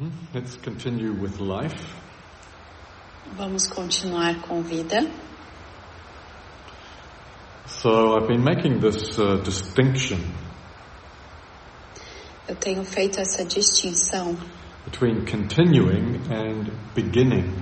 Mhm. 0.00 0.10
Let's 0.32 0.56
continue 0.56 1.12
with 1.12 1.38
life. 1.40 1.94
Vamos 3.36 3.66
continuar 3.68 4.40
com 4.42 4.62
vida. 4.62 5.10
So 7.66 8.16
I've 8.16 8.26
been 8.26 8.42
making 8.42 8.80
this 8.80 9.18
uh, 9.18 9.36
distinction 9.44 10.18
Eu 12.48 12.56
tenho 12.56 12.82
feito 12.84 13.20
essa 13.20 13.44
distinção 13.44 14.36
between 14.84 15.24
continuing 15.24 16.20
and 16.30 16.72
beginning. 16.94 17.52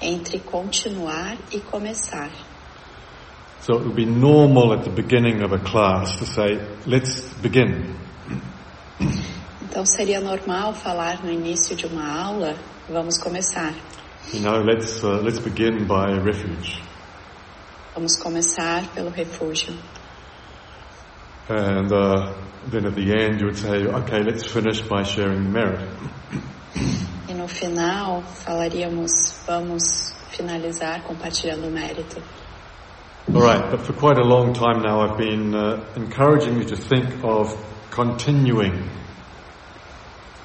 entre 0.00 0.38
continuar 0.40 1.38
e 1.50 1.60
começar. 1.60 2.30
So 3.62 3.72
it 3.76 3.84
would 3.84 3.96
be 3.96 4.04
normal 4.04 4.74
at 4.74 4.84
the 4.84 4.90
beginning 4.90 5.42
of 5.42 5.52
a 5.52 5.58
class 5.58 6.18
to 6.18 6.26
say, 6.26 6.58
let's 6.86 7.22
begin. 7.40 7.96
Então 9.74 9.84
seria 9.84 10.20
normal 10.20 10.72
falar 10.72 11.24
no 11.24 11.32
início 11.32 11.74
de 11.74 11.84
uma 11.84 12.08
aula, 12.08 12.54
vamos 12.88 13.18
começar. 13.18 13.74
Know, 14.32 14.62
let's, 14.62 15.02
uh, 15.02 15.20
let's 15.20 15.40
begin 15.40 15.84
by 15.84 16.16
refuge. 16.24 16.80
Vamos 17.92 18.16
começar 18.16 18.86
pelo 18.94 19.10
refúgio. 19.10 19.74
And 21.48 21.90
uh, 21.92 22.32
then 22.70 22.86
at 22.86 22.94
the 22.94 23.12
end 23.12 23.40
you 23.40 23.46
would 23.46 23.58
say, 23.58 23.84
okay, 23.84 24.22
let's 24.22 24.46
finish 24.46 24.80
by 24.82 25.02
sharing 25.02 25.42
the 25.42 25.50
merit. 25.50 25.88
E 27.28 27.34
no 27.34 27.48
final 27.48 28.22
falaríamos, 28.22 29.42
vamos 29.44 30.14
finalizar 30.30 31.02
compartilhando 31.02 31.66
o 31.66 31.70
mérito. 31.72 32.22
All 33.34 33.42
right, 33.42 33.72
but 33.72 33.80
for 33.80 33.94
quite 33.94 34.18
a 34.18 34.24
long 34.24 34.52
time 34.52 34.82
now 34.82 35.00
I've 35.00 35.18
been 35.18 35.52
uh, 35.52 35.84
encouraging 35.96 36.58
you 36.58 36.64
to 36.64 36.76
think 36.76 37.24
of 37.24 37.52
continuing. 37.90 38.88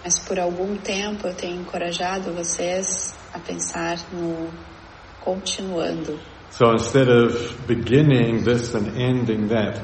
Mas 0.10 0.18
por 0.18 0.40
algum 0.40 0.76
tempo 0.76 1.28
eu 1.28 1.36
tenho 1.36 1.62
encorajado 1.62 2.34
vocês 2.34 3.14
a 3.32 3.38
pensar 3.38 3.96
no 4.12 4.50
continuando. 5.22 6.20
So 6.50 6.74
instead 6.74 7.08
of 7.08 7.56
beginning 7.68 8.44
this 8.44 8.74
and 8.74 8.88
ending 9.00 9.50
that, 9.50 9.80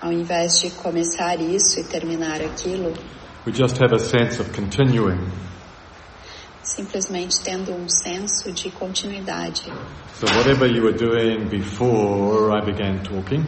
Ao 0.00 0.12
invés 0.12 0.60
de 0.60 0.70
começar 0.70 1.40
isso 1.40 1.80
e 1.80 1.82
terminar 1.82 2.40
aquilo, 2.40 2.92
we 3.44 3.52
just 3.52 3.76
have 3.82 3.92
a 3.92 3.98
sense 3.98 4.40
of 4.40 4.48
continuing. 4.54 5.18
simplesmente 6.62 7.40
tendo 7.42 7.72
um 7.72 7.88
senso 7.88 8.52
de 8.52 8.70
continuidade. 8.70 9.64
So 10.14 10.26
whatever 10.36 10.68
you 10.68 10.84
were 10.84 10.96
doing 10.96 11.48
before 11.48 12.52
I 12.52 12.64
began 12.64 13.02
talking, 13.02 13.44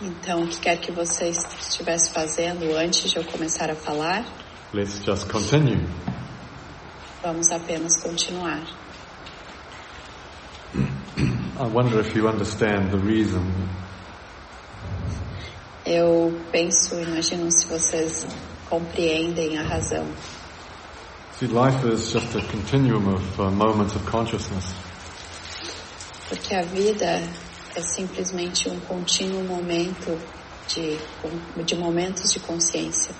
Então, 0.00 0.44
o 0.44 0.48
que 0.48 0.60
quer 0.60 0.78
que 0.78 0.92
você 0.92 1.28
estivesse 1.28 2.12
fazendo 2.12 2.76
antes 2.76 3.10
de 3.10 3.16
eu 3.16 3.24
começar 3.24 3.68
a 3.68 3.74
falar, 3.74 4.24
let's 4.72 5.02
just 5.04 5.28
continue. 5.28 5.84
vamos 7.20 7.50
apenas 7.50 7.96
continuar. 8.00 8.62
I 11.60 11.66
wonder 11.66 11.98
if 11.98 12.14
you 12.14 12.28
understand 12.28 12.92
the 12.92 12.98
reason. 12.98 13.42
Eu 15.84 16.40
penso, 16.52 16.94
imagino 17.00 17.50
se 17.50 17.66
vocês 17.66 18.24
compreendem 18.70 19.58
a 19.58 19.62
razão. 19.62 20.06
See, 21.40 21.48
life 21.48 21.84
is 21.84 22.12
just 22.12 22.36
a 22.36 22.42
continuum 22.42 23.14
of 23.14 23.40
uh, 23.40 23.50
moments 23.50 23.96
of 23.96 24.04
consciousness. 24.06 24.72
Porque 26.28 26.54
a 26.54 26.62
vida 26.62 27.22
é 27.78 27.82
simplesmente 27.82 28.68
um 28.68 28.80
contínuo 28.80 29.44
momento 29.44 30.18
de, 30.66 30.98
de 31.64 31.76
momentos 31.76 32.32
de 32.32 32.40
consciência. 32.40 33.14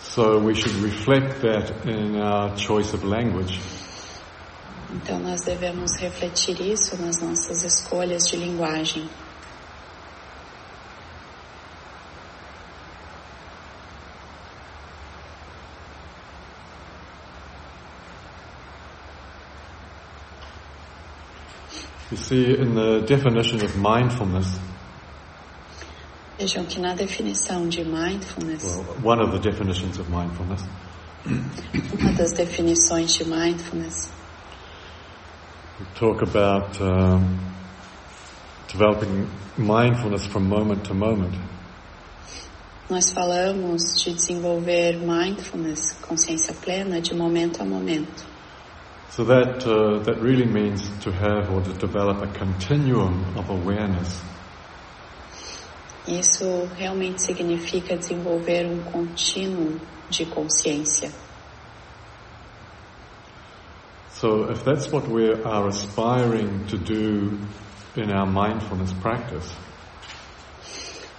So 0.00 0.38
we 0.38 0.54
should 0.54 0.76
reflect 0.82 1.40
that 1.40 1.72
in 1.86 2.16
our 2.20 2.56
choice 2.56 2.94
of 2.94 3.04
language. 3.04 3.60
Então 4.94 5.18
nós 5.18 5.40
devemos 5.42 5.96
refletir 5.96 6.60
isso 6.60 6.96
nas 6.96 7.20
nossas 7.20 7.62
escolhas 7.62 8.28
de 8.28 8.36
linguagem. 8.36 9.08
You 22.12 22.18
see, 22.18 22.58
in 22.58 22.74
the 22.74 23.00
definition 23.06 23.64
of 23.64 23.74
mindfulness, 23.78 24.60
Vejam 26.38 26.66
que 26.66 26.78
na 26.78 26.94
definição 26.94 27.66
de 27.70 27.82
mindfulness, 27.84 28.62
well, 28.64 28.84
one 29.02 29.22
of 29.22 29.32
the 29.32 29.38
definitions 29.38 29.98
of 29.98 30.10
mindfulness, 30.10 30.62
uma 31.24 32.12
das 32.12 32.32
definições 32.32 33.14
de 33.14 33.24
mindfulness, 33.24 34.12
we 35.80 35.86
talk 35.94 36.20
about 36.20 36.78
um, 36.82 37.38
developing 38.68 39.26
mindfulness 39.56 40.26
from 40.26 40.46
moment 40.46 40.84
to 40.84 40.92
moment. 40.92 41.34
nós 42.90 43.10
falamos 43.10 44.02
de 44.04 44.12
desenvolver 44.12 44.98
mindfulness, 44.98 45.92
consciência 46.06 46.52
plena, 46.52 47.00
de 47.00 47.14
momento 47.14 47.62
a 47.62 47.64
momento. 47.64 48.31
So 49.14 49.24
that 49.24 49.66
uh, 49.66 50.02
that 50.04 50.22
really 50.22 50.46
means 50.46 50.88
to 51.04 51.12
have 51.12 51.50
or 51.50 51.60
to 51.60 51.72
develop 51.74 52.22
a 52.22 52.32
continuum 52.32 53.36
of 53.36 53.50
awareness. 53.50 54.22
Isso 56.06 56.66
realmente 56.74 57.20
significa 57.20 57.96
desenvolver 57.98 58.66
um 58.66 58.82
contínuo 58.90 59.78
de 60.08 60.24
consciência. 60.24 61.12
So 64.08 64.50
if 64.50 64.64
that's 64.64 64.90
what 64.90 65.06
we 65.06 65.30
are 65.30 65.68
aspiring 65.68 66.64
to 66.68 66.78
do 66.78 67.38
in 67.96 68.10
our 68.10 68.26
mindfulness 68.26 68.94
practice, 68.94 69.54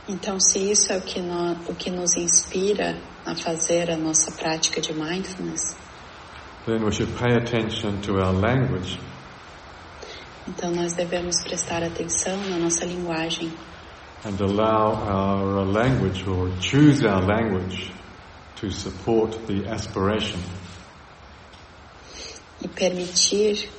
Então, 0.08 0.38
se 0.40 0.60
isso 0.72 0.92
é 0.92 0.98
o 0.98 1.02
que, 1.02 1.22
nó- 1.22 1.56
o 1.70 1.75
que 1.75 1.90
nos 1.90 2.18
inspira 2.18 3.00
a 3.25 3.36
fazer 3.36 3.90
a 3.90 3.96
nossa 3.98 4.31
prática 4.31 4.81
de 4.81 4.94
mindfulness, 4.94 5.78
then 6.66 6.84
we 6.84 6.91
should 6.91 7.13
pay 7.18 7.35
attention 7.35 8.01
to 8.01 8.19
our 8.19 8.34
language 8.34 9.00
então 10.47 10.72
nós 10.72 10.94
devemos 10.94 11.41
prestar 11.44 11.84
atenção 11.84 12.38
na 12.50 12.57
nossa 12.57 12.85
linguagem 12.85 13.51
and 14.25 14.40
allow 14.41 14.94
our 14.94 15.66
language 15.66 16.28
or 16.28 16.50
choose 16.59 17.06
our 17.06 17.22
language 17.22 17.91
to 18.56 18.72
support 18.72 19.38
the 19.47 19.68
aspiration. 19.68 20.40
e 22.63 22.68
permitir 22.69 23.69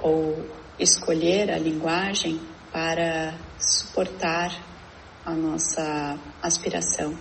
ou 0.00 0.48
escolher 0.78 1.50
a 1.50 1.58
linguagem 1.58 2.40
para 2.72 3.34
suportar 3.58 4.50
a 5.24 5.34
nossa 5.34 6.18
aspiração. 6.42 7.14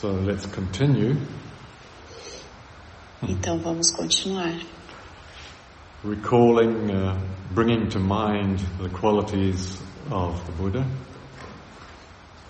So 0.00 0.12
let's 0.12 0.46
continue. 0.46 1.14
Então 3.22 3.58
vamos 3.58 3.90
continuar, 3.90 4.58
recalling, 6.02 6.90
uh, 6.90 7.20
bringing 7.52 7.86
to 7.90 7.98
mind 7.98 8.60
the 8.78 8.88
qualities 8.88 9.78
of 10.10 10.42
the 10.46 10.52
Buddha, 10.52 10.86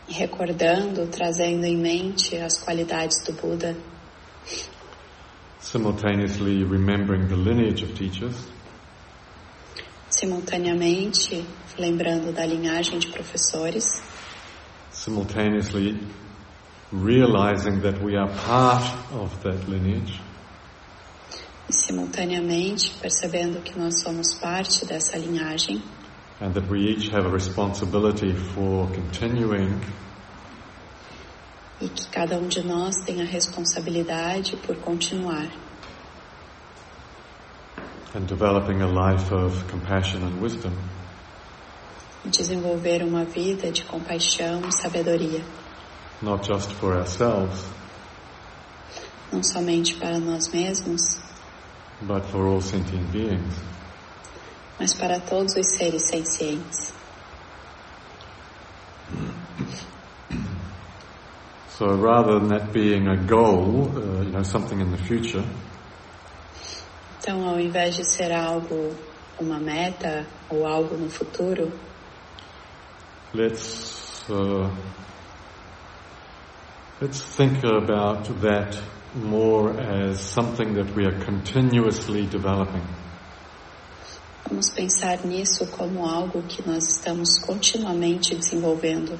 recordando, 0.08 1.08
trazendo 1.10 1.66
em 1.66 1.76
mente 1.76 2.36
as 2.36 2.56
qualidades 2.62 3.24
do 3.24 3.32
Buda, 3.32 3.76
simultaneously 5.58 6.62
remembering 6.62 7.26
the 7.26 7.34
lineage 7.34 7.82
of 7.82 7.96
teachers, 7.96 8.46
simultaneamente 10.08 11.44
lembrando 11.76 12.32
da 12.32 12.46
linhagem 12.46 13.00
de 13.00 13.08
professores, 13.08 14.00
simultaneously 14.92 15.98
realizing 16.92 17.80
that 17.82 18.02
we 18.02 18.16
are 18.16 18.28
part 18.28 18.84
of 19.12 19.42
that 19.42 19.68
lineage, 19.68 20.20
e 21.68 21.72
simultaneamente 21.72 22.92
percebendo 23.00 23.60
que 23.60 23.78
nós 23.78 24.02
somos 24.02 24.34
parte 24.34 24.84
dessa 24.84 25.16
linhagem. 25.16 25.82
And 26.40 26.52
that 26.54 26.68
we 26.70 26.80
each 26.80 27.10
have 27.12 27.26
a 27.26 27.30
responsibility 27.30 28.32
for 28.32 28.88
continuing 28.88 29.78
e 31.80 31.88
que 31.88 32.06
cada 32.08 32.36
um 32.38 32.46
de 32.46 32.62
nós 32.62 32.96
tem 33.06 33.22
a 33.22 33.24
responsabilidade 33.24 34.56
por 34.56 34.76
continuar. 34.76 35.48
and 38.12 38.26
developing 38.26 38.82
a 38.82 38.88
life 38.88 39.32
of 39.32 39.64
compassion 39.70 40.22
and 40.24 40.40
wisdom. 40.42 40.72
e 42.24 42.28
desenvolver 42.28 43.02
uma 43.02 43.24
vida 43.24 43.70
de 43.70 43.84
compaixão 43.84 44.60
e 44.68 44.72
sabedoria, 44.72 45.42
not 46.22 46.46
just 46.46 46.72
for 46.74 46.96
ourselves, 46.96 47.64
não 49.32 49.42
somente 49.42 49.94
para 49.96 50.18
nós 50.18 50.48
mesmos, 50.48 51.20
but 52.02 52.24
for 52.26 52.46
all 52.46 52.60
sentient 52.60 53.10
beings. 53.10 53.54
mas 54.78 54.94
para 54.94 55.20
todos 55.20 55.54
os 55.56 55.66
seres 55.76 56.02
sencientes. 56.08 56.92
So 61.78 61.86
rather 61.96 62.38
than 62.38 62.48
that 62.48 62.72
being 62.72 63.08
a 63.08 63.16
goal, 63.16 63.88
uh, 63.96 64.22
you 64.22 64.30
know, 64.30 64.42
something 64.42 64.80
in 64.80 64.90
the 64.90 64.98
future, 64.98 65.44
Então, 67.22 67.46
ao 67.46 67.60
invés 67.60 67.96
de 67.96 68.04
ser 68.04 68.32
algo, 68.32 68.94
uma 69.38 69.58
meta 69.58 70.26
ou 70.48 70.66
algo 70.66 70.96
no 70.96 71.08
futuro, 71.10 71.70
let's 73.34 74.24
uh, 74.30 74.70
let's 77.00 77.22
think 77.22 77.64
about 77.64 78.24
that 78.42 78.78
more 79.14 79.70
as 79.80 80.20
something 80.20 80.74
that 80.74 80.94
we 80.94 81.06
are 81.06 81.18
continuously 81.24 82.26
developing. 82.26 82.86
vamos 84.50 84.68
pensar 84.70 85.24
nisso 85.24 85.66
como 85.68 86.06
algo 86.06 86.42
que 86.42 86.60
nós 86.66 86.84
estamos 86.96 87.38
continuamente 87.38 88.34
desenvolvendo. 88.34 89.18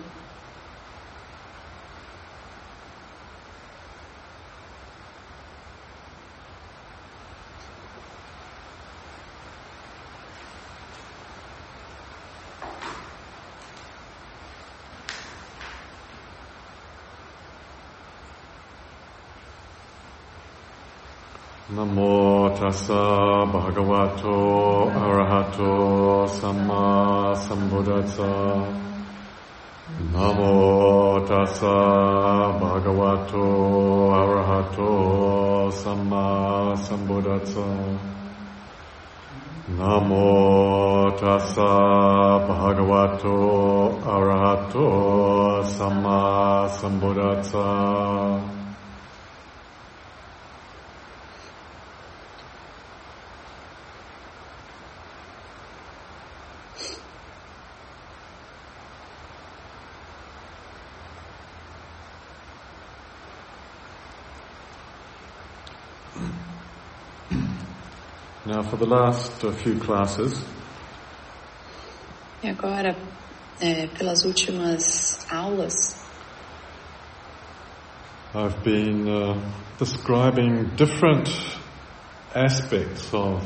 Namo 21.72 22.50
tassa 22.70 23.50
bhagavato 23.52 24.87
arahato 25.05 26.28
samma 26.38 27.34
sambuddhassa. 27.34 28.31
Namo 30.14 31.26
tassa 31.26 31.75
bhagavato 32.62 33.46
arahato 34.20 35.72
samma 35.82 36.76
sambuddhassa. 36.87 37.67
Namo 39.78 41.11
tassa 41.19 41.73
bhagavato 42.46 43.34
arahato 44.14 44.87
samma. 45.66 46.20
Now, 68.50 68.64
for 68.64 68.79
the 68.79 68.87
last 68.87 69.44
uh, 69.44 69.52
few 69.52 69.79
classes, 69.79 70.43
E 72.43 72.49
agora, 72.49 72.97
é, 73.61 73.87
pelas 73.97 74.25
últimas 74.25 75.25
aulas, 75.31 76.05
I've 78.35 78.61
been 78.64 79.06
uh, 79.06 79.38
describing 79.79 80.64
different 80.75 81.29
aspects 82.35 83.14
of 83.14 83.41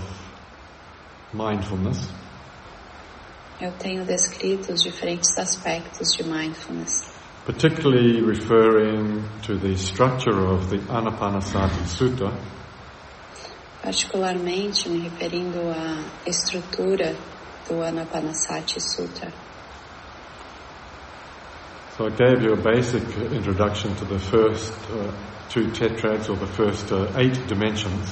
mindfulness, 1.34 2.08
eu 3.60 3.72
tenho 3.72 4.06
descrito 4.06 4.72
os 4.72 4.82
diferentes 4.82 5.36
aspectos 5.36 6.16
de 6.16 6.22
mindfulness, 6.24 7.12
particularly 7.44 8.22
referring 8.22 9.22
to 9.42 9.58
the 9.58 9.76
structure 9.76 10.46
of 10.48 10.70
the 10.70 10.78
Anapanasati 10.90 11.84
Sutta, 11.84 12.32
particularmente 13.84 14.88
me 14.88 14.98
referindo 14.98 15.58
à 15.70 16.02
estrutura 16.26 17.14
do 17.68 17.82
Anapanasati 17.82 18.80
Sutta. 18.80 19.30
So 21.96 22.06
I 22.06 22.10
gave 22.10 22.42
you 22.42 22.54
a 22.54 22.56
basic 22.56 23.04
introduction 23.30 23.94
to 23.96 24.04
the 24.06 24.18
first 24.18 24.72
uh, 24.90 25.12
two 25.50 25.70
tetrads 25.70 26.28
or 26.30 26.36
the 26.36 26.46
first 26.46 26.90
uh, 26.90 27.06
eight 27.18 27.46
dimensions. 27.46 28.10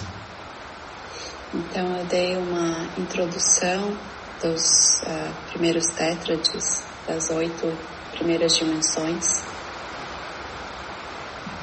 Então 1.54 1.96
eu 1.96 2.04
dei 2.04 2.36
uma 2.36 2.88
introdução 2.98 3.96
dos 4.42 5.02
ah, 5.06 5.32
primeiros 5.50 5.86
tétrades, 5.94 6.84
das 7.06 7.30
oito 7.30 7.66
primeiras 8.12 8.56
dimensões, 8.56 9.42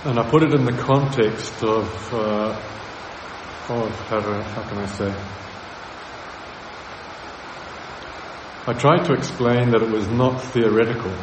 And 0.06 0.18
I 0.18 0.24
put 0.24 0.44
it 0.44 0.54
in 0.54 0.64
the 0.64 0.72
context 0.82 1.62
of, 1.62 2.14
uh, 3.70 3.86
of 3.86 3.96
how, 4.10 4.20
how 4.56 4.64
can 4.64 4.78
I 4.80 4.86
say? 4.86 5.12
I 8.68 8.74
tried 8.74 9.06
to 9.06 9.14
explain 9.14 9.72
that 9.72 9.82
it 9.82 9.90
was 9.90 10.08
not 10.10 10.42
theoretical, 10.54 11.14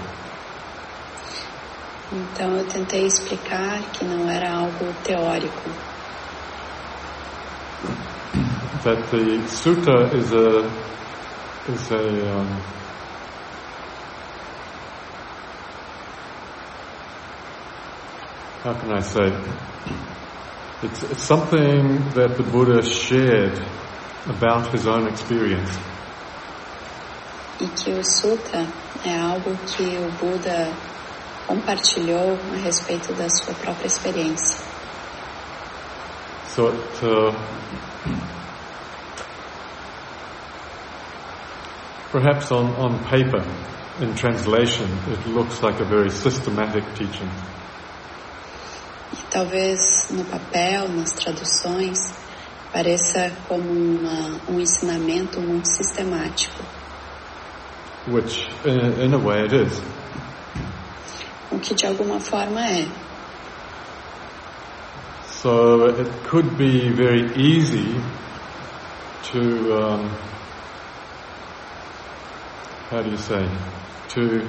Então 2.12 2.56
eu 2.56 2.66
tentei 2.68 3.04
explicar 3.04 3.82
que 3.90 4.04
não 4.06 4.30
era 4.30 4.52
algo 4.54 4.94
teórico, 5.02 5.70
that 8.84 9.10
the 9.10 9.44
sutta 9.48 10.14
is 10.14 10.32
a 10.32 10.86
is 11.68 11.90
a 11.90 11.96
um, 11.96 12.62
how 18.62 18.74
can 18.78 18.92
I 18.92 19.00
say? 19.00 20.15
It's, 20.82 21.02
it's 21.04 21.22
something 21.22 22.10
that 22.10 22.36
the 22.36 22.42
Buddha 22.42 22.82
shared 22.82 23.58
about 24.26 24.72
his 24.72 24.86
own 24.86 25.06
experience. 25.08 25.76
e 27.60 27.68
que 27.68 27.90
o 27.90 28.04
Sutta 28.04 28.66
é 29.04 29.18
algo 29.18 29.56
que 29.66 29.82
o 29.82 30.10
Buda 30.20 30.70
compartilhou 31.46 32.38
a 32.52 32.56
respeito 32.56 33.12
da 33.14 33.28
sua 33.28 33.54
própria 33.54 33.86
experiência. 33.86 34.60
So 36.48 36.68
it, 36.68 37.04
uh, 37.04 37.32
perhaps 42.10 42.50
on, 42.50 42.74
on 42.78 42.98
paper, 43.04 43.44
in 44.00 44.14
translation, 44.14 44.88
it 45.10 45.26
looks 45.28 45.62
like 45.62 45.80
a 45.80 45.84
very 45.84 46.10
systematic 46.10 46.84
teaching. 46.94 47.30
E 49.18 49.22
talvez 49.30 50.08
no 50.10 50.24
papel, 50.24 50.88
nas 50.88 51.12
traduções, 51.12 51.98
pareça 52.72 53.32
como 53.48 53.70
uma, 53.70 54.40
um 54.48 54.60
ensinamento 54.60 55.40
muito 55.40 55.66
sistemático, 55.68 56.62
Which, 58.08 58.48
in, 58.64 59.02
in 59.06 59.14
a 59.14 59.18
way, 59.18 59.42
it 59.44 59.52
is. 59.54 59.82
o 61.50 61.58
que 61.58 61.74
de 61.74 61.86
alguma 61.86 62.20
forma 62.20 62.60
é. 62.64 62.86
So 65.42 65.86
it 65.86 66.08
could 66.28 66.56
be 66.56 66.88
very 66.90 67.32
easy 67.36 67.94
to, 69.32 69.40
um, 69.72 70.10
how 72.90 73.02
do 73.02 73.10
you 73.10 73.16
say, 73.18 73.44
to, 74.10 74.46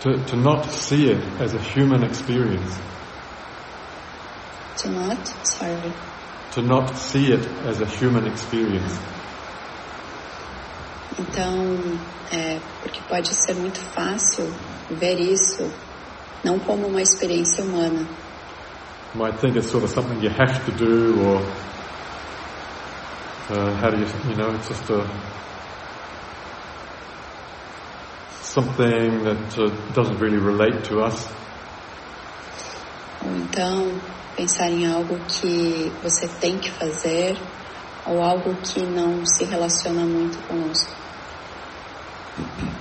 to, 0.00 0.24
to 0.24 0.36
not 0.36 0.64
see 0.70 1.10
it 1.10 1.40
as 1.40 1.54
a 1.54 1.58
human 1.58 2.04
experience, 2.04 2.78
To 4.82 4.90
not, 4.90 5.26
sorry, 5.58 5.92
to 6.52 6.62
not 6.62 6.96
see 6.96 7.32
it 7.32 7.46
as 7.66 7.80
a 7.80 7.86
human 7.86 8.26
experience. 8.26 8.98
Então, 11.18 11.76
é, 12.30 12.60
porque 12.80 13.02
pode 13.08 13.28
ser 13.34 13.54
muito 13.54 13.80
fácil 13.92 14.46
ver 14.88 15.18
isso 15.18 15.68
não 16.44 16.58
como 16.60 16.86
uma 16.86 17.02
experiência 17.02 17.64
humana, 17.64 18.06
You 19.14 19.20
might 19.22 19.40
think 19.40 19.56
it's 19.56 19.70
sort 19.70 19.84
of 19.84 19.90
something 19.90 20.22
you 20.22 20.28
have 20.28 20.64
to 20.66 20.72
do, 20.72 21.18
or 21.24 21.38
uh, 23.50 23.74
how 23.80 23.88
do 23.90 23.98
you, 23.98 24.06
you 24.28 24.36
know, 24.36 24.54
it's 24.54 24.68
just 24.68 24.90
a 24.90 25.08
something 28.58 29.22
that 29.22 29.58
uh, 29.58 29.70
doesn't 29.92 30.18
really 30.18 30.38
relate 30.38 30.84
to 30.84 31.00
us. 31.00 31.28
ou 33.24 33.36
então 33.36 34.00
pensar 34.36 34.70
em 34.70 34.86
algo 34.86 35.18
que 35.28 35.92
você 36.02 36.28
tem 36.40 36.58
que 36.58 36.70
fazer 36.70 37.36
ou 38.06 38.22
algo 38.22 38.54
que 38.62 38.80
não 38.80 39.24
se 39.26 39.44
relaciona 39.44 40.04
muito 40.04 40.38
conosco. 40.46 40.92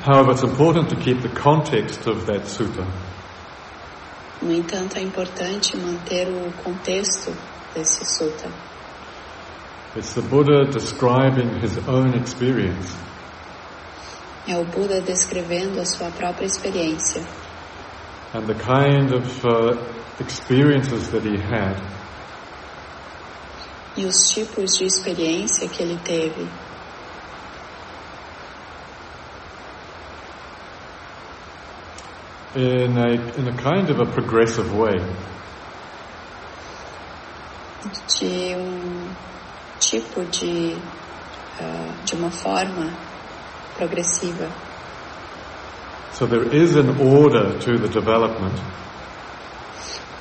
However, 0.05 0.31
it's 0.31 0.43
important 0.43 0.89
to 0.89 0.95
keep 0.95 1.21
the 1.21 1.29
context 1.29 2.07
of 2.07 2.25
that 2.27 2.47
sutta. 2.47 2.85
No 4.41 4.53
entanto, 4.53 4.97
é 4.97 5.01
importante 5.01 5.75
manter 5.75 6.27
o 6.27 6.51
contexto 6.63 7.35
desse 7.73 8.05
sutta. 8.05 8.49
It's 9.95 10.13
the 10.13 10.21
Buddha 10.21 10.65
describing 10.65 11.59
his 11.59 11.77
own 11.87 12.13
experience. 12.13 12.95
É 14.47 14.57
o 14.57 14.63
Buda 14.63 15.01
descrevendo 15.01 15.79
a 15.79 15.85
sua 15.85 16.09
própria 16.11 16.45
experiência 16.45 17.21
and 18.33 18.45
the 18.45 18.55
kind 18.55 19.13
of 19.13 19.45
uh, 19.45 19.77
experiences 20.19 21.09
that 21.09 21.23
he 21.23 21.37
had. 21.37 21.81
e 23.95 24.05
os 24.05 24.29
tipos 24.29 24.77
de 24.77 24.85
experiência 24.85 25.67
que 25.67 25.81
ele 25.81 25.97
teve. 26.03 26.47
In 32.55 32.97
a, 32.97 33.13
in 33.39 33.47
a 33.47 33.53
kind 33.53 33.89
of 33.89 33.99
a 33.99 34.05
progressive 34.05 34.71
way. 34.75 34.99
de 38.19 38.55
um 38.55 39.09
tipo 39.79 40.23
de, 40.25 40.77
uh, 41.59 42.05
de 42.05 42.15
uma 42.15 42.29
forma 42.29 43.06
progressiva. 43.77 44.49
So 46.13 46.25
there 46.25 46.43
is 46.51 46.75
an 46.75 46.99
order 46.99 47.57
to 47.59 47.77
the 47.77 47.87
development, 47.87 48.55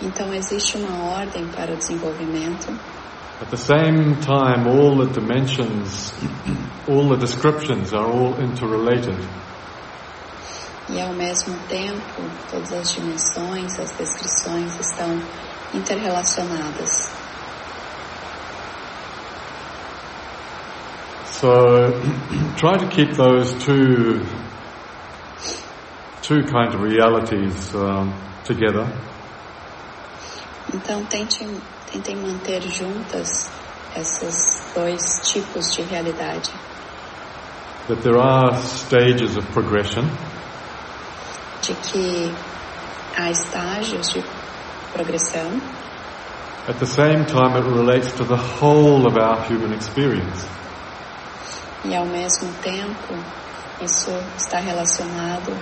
Então 0.03 0.33
existe 0.35 0.77
uma 0.77 1.15
ordem 1.19 1.47
para 1.49 1.73
o 1.73 1.77
desenvolvimento. 1.77 2.69
at 3.41 3.51
the 3.51 3.57
same 3.57 4.17
time 4.21 4.67
all 4.67 4.97
the 4.97 5.07
dimensions, 5.13 6.13
all 6.89 7.09
the 7.09 7.17
descriptions 7.17 7.93
are 7.95 8.07
all 8.07 8.35
interrelated. 8.41 9.17
E 10.89 11.01
ao 11.01 11.13
mesmo 11.15 11.55
tempo, 11.69 12.23
todas 12.51 12.73
as 12.73 12.93
dimensões, 12.93 13.79
as 13.79 13.91
descrições 13.97 14.79
estão 14.79 15.21
interrelacionadas. 15.75 17.11
So 21.41 21.93
try 22.57 22.79
to 22.79 22.89
keep 22.89 23.11
those 23.13 23.53
two, 23.63 24.25
two 26.23 26.43
kind 26.45 26.75
of 26.75 26.81
realities 26.81 27.75
um, 27.75 28.15
together. 28.45 28.91
Então 30.73 31.05
tentem, 31.05 31.61
tentem 31.93 32.17
manter 32.17 32.63
juntas 32.63 33.51
esses 33.95 34.73
dois 34.75 35.03
tipos 35.31 35.75
de 35.75 35.83
realidade. 35.83 36.51
That 37.89 38.03
there 38.03 38.19
are 38.19 38.57
stages 38.57 39.37
of 39.37 39.47
progression, 39.53 40.09
De 41.61 41.75
que 41.75 42.35
há 43.15 43.31
estágios 43.31 44.09
de 44.09 44.25
progressão 44.93 45.61
At 46.67 46.79
the 46.81 46.87
same 46.87 47.27
time, 47.27 47.57
it 47.57 47.65
relates 47.65 48.11
to 48.13 48.25
the 48.25 48.37
whole 48.37 49.07
of 49.07 49.17
our 49.19 49.41
human 49.45 49.73
experience. 49.75 50.47
E 51.89 51.95
ao 51.95 52.05
mesmo 52.05 52.53
tempo 52.63 53.15
isso 53.81 54.11
está 54.37 54.59
relacionado 54.59 55.53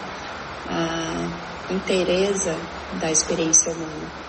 à 0.68 1.72
inteireza 1.72 2.56
da 3.00 3.10
experiência 3.10 3.72
humana. 3.72 4.24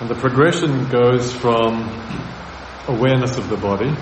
And 0.00 0.08
the 0.08 0.16
progression 0.16 0.88
goes 0.90 1.32
from 1.32 1.88
awareness 2.88 3.38
of 3.38 3.48
the 3.48 3.56
body 3.56 3.94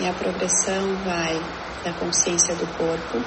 E 0.00 0.06
a 0.06 0.12
progressão 0.12 0.94
vai 1.04 1.40
da 1.84 1.92
consciência 1.98 2.54
do 2.54 2.66
corpo 2.76 3.18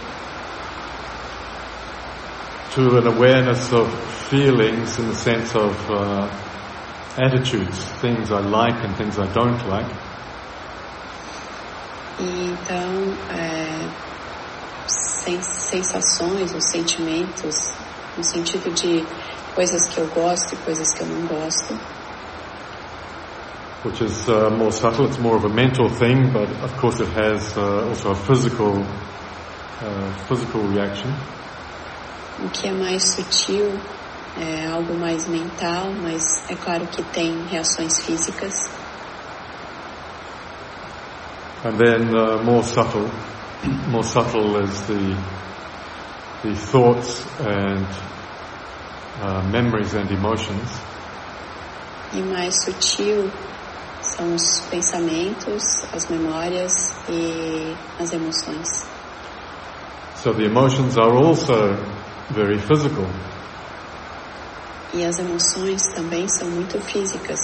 to 2.79 2.98
an 2.98 3.07
awareness 3.07 3.74
of 3.74 3.91
feelings 4.29 5.00
in 5.00 5.07
the 5.07 5.15
sense 5.15 5.53
of 5.53 5.74
uh, 5.91 6.29
attitudes, 7.17 7.77
things 8.00 8.31
I 8.31 8.39
like 8.39 8.81
and 8.86 8.95
things 8.95 9.19
I 9.19 9.27
don't 9.33 9.62
like. 9.67 9.91
e 12.19 12.51
então 12.51 12.93
é, 13.29 13.88
sen- 14.88 15.41
sensações 15.41 16.53
ou 16.53 16.62
sentimentos 16.62 17.55
no 18.17 18.24
sentido 18.24 18.69
de 18.74 19.05
coisas 19.55 19.88
que 19.88 20.00
eu 20.00 20.07
gosto 20.07 20.53
e 20.53 20.57
coisas 20.57 20.88
que 20.93 21.01
eu 21.03 21.07
não 21.07 21.27
gosto. 21.27 21.74
Which 23.86 24.01
is 24.03 24.27
uh, 24.27 24.50
more 24.50 24.71
subtle, 24.71 25.05
it's 25.05 25.17
more 25.19 25.38
of 25.38 25.45
a 25.45 25.50
mental 25.50 25.88
thing, 25.89 26.31
but 26.33 26.50
of 26.62 26.74
course 26.77 27.00
it 27.01 27.09
has 27.15 27.57
uh, 27.57 27.88
also 27.88 28.12
a 28.12 28.15
physical, 28.15 28.83
uh, 29.81 30.12
physical 30.27 30.62
reaction. 30.67 31.13
O 32.41 32.50
que 32.50 32.69
é 32.69 32.74
mais 32.74 33.03
sutil 33.15 33.79
é 34.38 34.65
algo 34.67 34.98
mais 34.98 35.27
mental, 35.27 35.91
mas 36.01 36.24
é 36.50 36.55
claro 36.55 36.88
que 36.88 37.03
tem 37.03 37.46
reações 37.48 38.00
físicas. 38.05 38.53
And 41.65 41.77
then 41.77 42.15
uh, 42.15 42.41
more 42.41 42.63
subtle, 42.63 43.10
more 43.89 44.05
subtle 44.05 44.63
is 44.63 44.81
the 44.88 45.17
the 46.43 46.55
thoughts 46.55 47.25
and 47.41 47.86
uh, 49.22 49.43
memories 49.51 49.93
and 49.93 50.10
emotions. 50.10 50.79
E 52.13 52.22
mais 52.22 52.55
sutil 52.63 53.29
são 54.01 54.34
os 54.34 54.62
pensamentos, 54.69 55.62
as 55.93 56.10
memórias 56.10 56.72
e 57.10 57.75
as 58.00 58.13
emoções. 58.13 58.88
So 60.15 60.34
the 60.34 60.46
emotions 60.46 60.98
are 60.98 61.12
also 61.12 61.99
very 62.31 62.59
physical. 62.59 63.05
E 64.93 65.03
as 65.03 65.19
emoções 65.19 65.81
também 65.93 66.27
são 66.27 66.50
muito 66.50 66.79
físicas. 66.79 67.39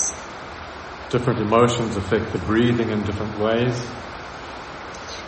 Different 1.09 1.39
emotions 1.41 1.97
affect 1.97 2.31
the 2.31 2.39
breathing 2.45 2.91
in 2.91 3.01
different 3.03 3.37
ways. 3.37 3.87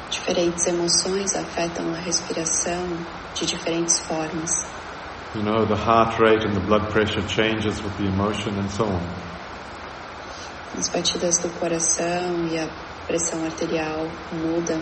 Diferentes 0.09 0.65
emoções 0.65 1.35
afetam 1.35 1.93
a 1.93 1.97
respiração 1.97 2.87
de 3.35 3.45
diferentes 3.45 3.99
formas. 3.99 4.49
You 5.35 5.43
know, 5.43 5.65
the 5.67 5.75
heart 5.75 6.19
rate 6.19 6.45
and 6.45 6.53
the 6.53 6.65
blood 6.65 6.89
pressure 6.91 7.21
changes 7.27 7.81
with 7.83 7.95
the 7.97 8.05
emotion 8.05 8.57
and 8.57 8.69
so 8.69 8.85
on. 8.85 9.01
As 10.77 10.89
batidas 10.89 11.37
do 11.39 11.49
coração 11.59 12.47
e 12.47 12.57
a 12.57 12.67
pressão 13.05 13.43
arterial 13.43 14.07
mudam 14.31 14.81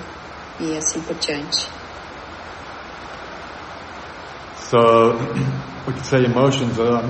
e 0.60 0.78
assim 0.78 1.02
por 1.02 1.16
diante. 1.16 1.68
So 4.70 5.18
we 5.88 5.94
could 5.94 6.06
say 6.06 6.26
emotions 6.26 6.80
are, 6.80 7.04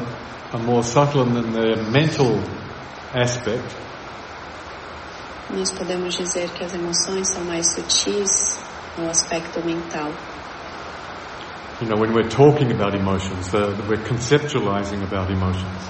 are 0.51 0.59
more 0.59 0.83
subtle 0.83 1.37
in 1.37 1.53
their 1.53 1.77
mental 1.89 2.43
aspect, 3.13 3.75
Nós 5.49 5.71
podemos 5.71 6.15
dizer 6.15 6.49
que 6.49 6.63
as 6.63 6.73
emoções 6.73 7.29
são 7.29 7.43
mais 7.45 7.67
sutis 7.71 8.57
no 8.97 9.07
aspecto 9.07 9.63
mental. 9.63 10.11
You 11.79 11.87
know, 11.87 11.97
when 11.97 12.13
we're 12.13 12.27
talking 12.29 12.71
about 12.71 12.95
emotions, 12.95 13.53
uh, 13.53 13.73
we're 13.87 14.03
conceptualizing 14.03 15.03
about 15.03 15.31
emotions. 15.31 15.81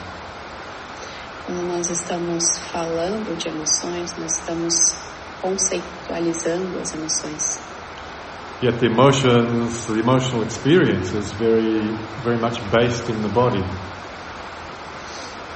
Quando 1.45 1.67
nós 1.67 1.89
estamos 1.89 2.43
falando 2.71 3.37
de 3.37 3.47
emoções, 3.47 4.13
nós 4.17 4.33
estamos 4.33 4.73
conceitualizando 5.41 6.77
as 6.79 6.93
emoções. 6.93 7.59
Yet 8.61 8.79
the 8.79 8.85
emotions, 8.85 9.85
the 9.85 9.99
emotional 9.99 10.43
experience 10.43 11.13
is 11.13 11.31
very, 11.33 11.81
very 12.23 12.37
much 12.37 12.57
based 12.71 13.09
in 13.09 13.21
the 13.21 13.27
body. 13.27 13.61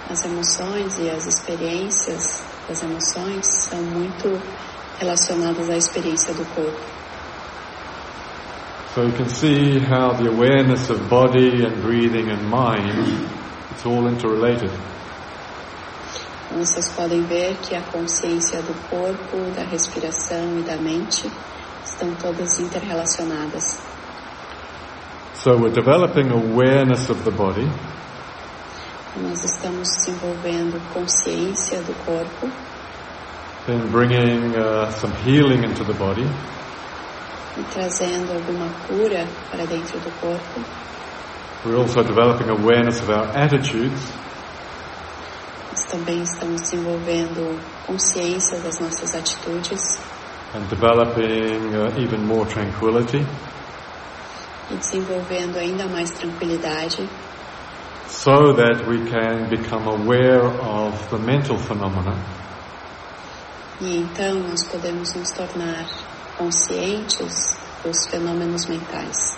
As 0.09 0.25
emoções 0.25 0.99
e 0.99 1.09
as 1.09 1.25
experiências 1.25 2.43
das 2.67 2.83
emoções 2.83 3.45
são 3.45 3.81
muito 3.81 4.41
relacionadas 4.99 5.69
à 5.69 5.77
experiência 5.77 6.33
do 6.33 6.43
corpo. 6.53 6.77
So 8.93 9.03
you 9.03 9.13
can 9.13 9.29
see 9.29 9.79
how 9.79 10.13
the 10.13 10.27
awareness 10.27 10.89
of 10.89 10.99
body 11.09 11.63
and 11.63 11.81
breathing 11.81 12.29
and 12.29 12.49
mind, 12.49 13.29
it's 13.71 13.85
all 13.85 14.07
interrelated. 14.09 14.71
Então, 16.47 16.65
vocês 16.65 16.91
podem 16.93 17.21
ver 17.21 17.55
que 17.61 17.75
a 17.75 17.81
consciência 17.81 18.61
do 18.61 18.73
corpo, 18.89 19.37
da 19.55 19.63
respiração 19.63 20.59
e 20.59 20.63
da 20.63 20.75
mente 20.75 21.31
estão 21.99 22.15
todas 22.15 22.59
interrelacionadas. 22.59 23.77
So 25.35 25.57
we're 25.57 25.73
developing 25.73 26.31
awareness 26.31 27.09
of 27.09 27.23
the 27.23 27.31
body, 27.31 27.69
Nós 29.17 29.43
estamos 29.43 29.89
desenvolvendo 29.97 30.79
consciência 30.93 31.81
do 31.81 31.93
corpo, 32.05 32.49
then 33.65 33.87
bringing 33.91 34.55
uh, 34.55 34.89
some 34.91 35.13
healing 35.25 35.65
into 35.65 35.83
the 35.83 35.93
body, 35.93 36.25
e 37.57 37.63
trazendo 37.73 38.31
alguma 38.31 38.69
cura 38.87 39.27
para 39.51 39.65
dentro 39.65 39.99
do 39.99 40.11
corpo. 40.21 40.61
We're 41.65 41.77
also 41.77 42.01
developing 42.03 42.49
awareness 42.49 43.01
of 43.01 43.09
our 43.09 43.27
attitudes, 43.35 44.13
Nós 45.71 45.85
também 45.85 46.21
estamos 46.23 46.61
desenvolvendo 46.61 47.59
consciência 47.85 48.59
das 48.59 48.79
nossas 48.79 49.13
atitudes. 49.15 49.99
And 50.53 50.67
developing 50.69 51.75
uh, 51.75 51.95
even 51.99 52.25
more 52.25 52.45
tranquility. 52.45 53.25
E 54.71 54.75
desenvolvendo 54.75 55.57
ainda 55.57 55.87
mais 55.87 56.11
tranquilidade, 56.11 57.07
so 58.07 58.53
that 58.53 58.85
we 58.87 58.99
can 59.09 59.49
become 59.49 59.87
aware 59.87 60.45
of 60.45 61.09
the 61.09 61.17
mental 61.17 61.57
phenomena. 61.57 62.15
E 63.81 63.97
então 63.97 64.35
nós 64.39 64.67
podemos 64.67 65.13
nos 65.15 65.31
tornar 65.31 65.85
conscientes 66.37 67.57
dos 67.83 68.07
fenômenos 68.07 68.65
mentais. 68.67 69.37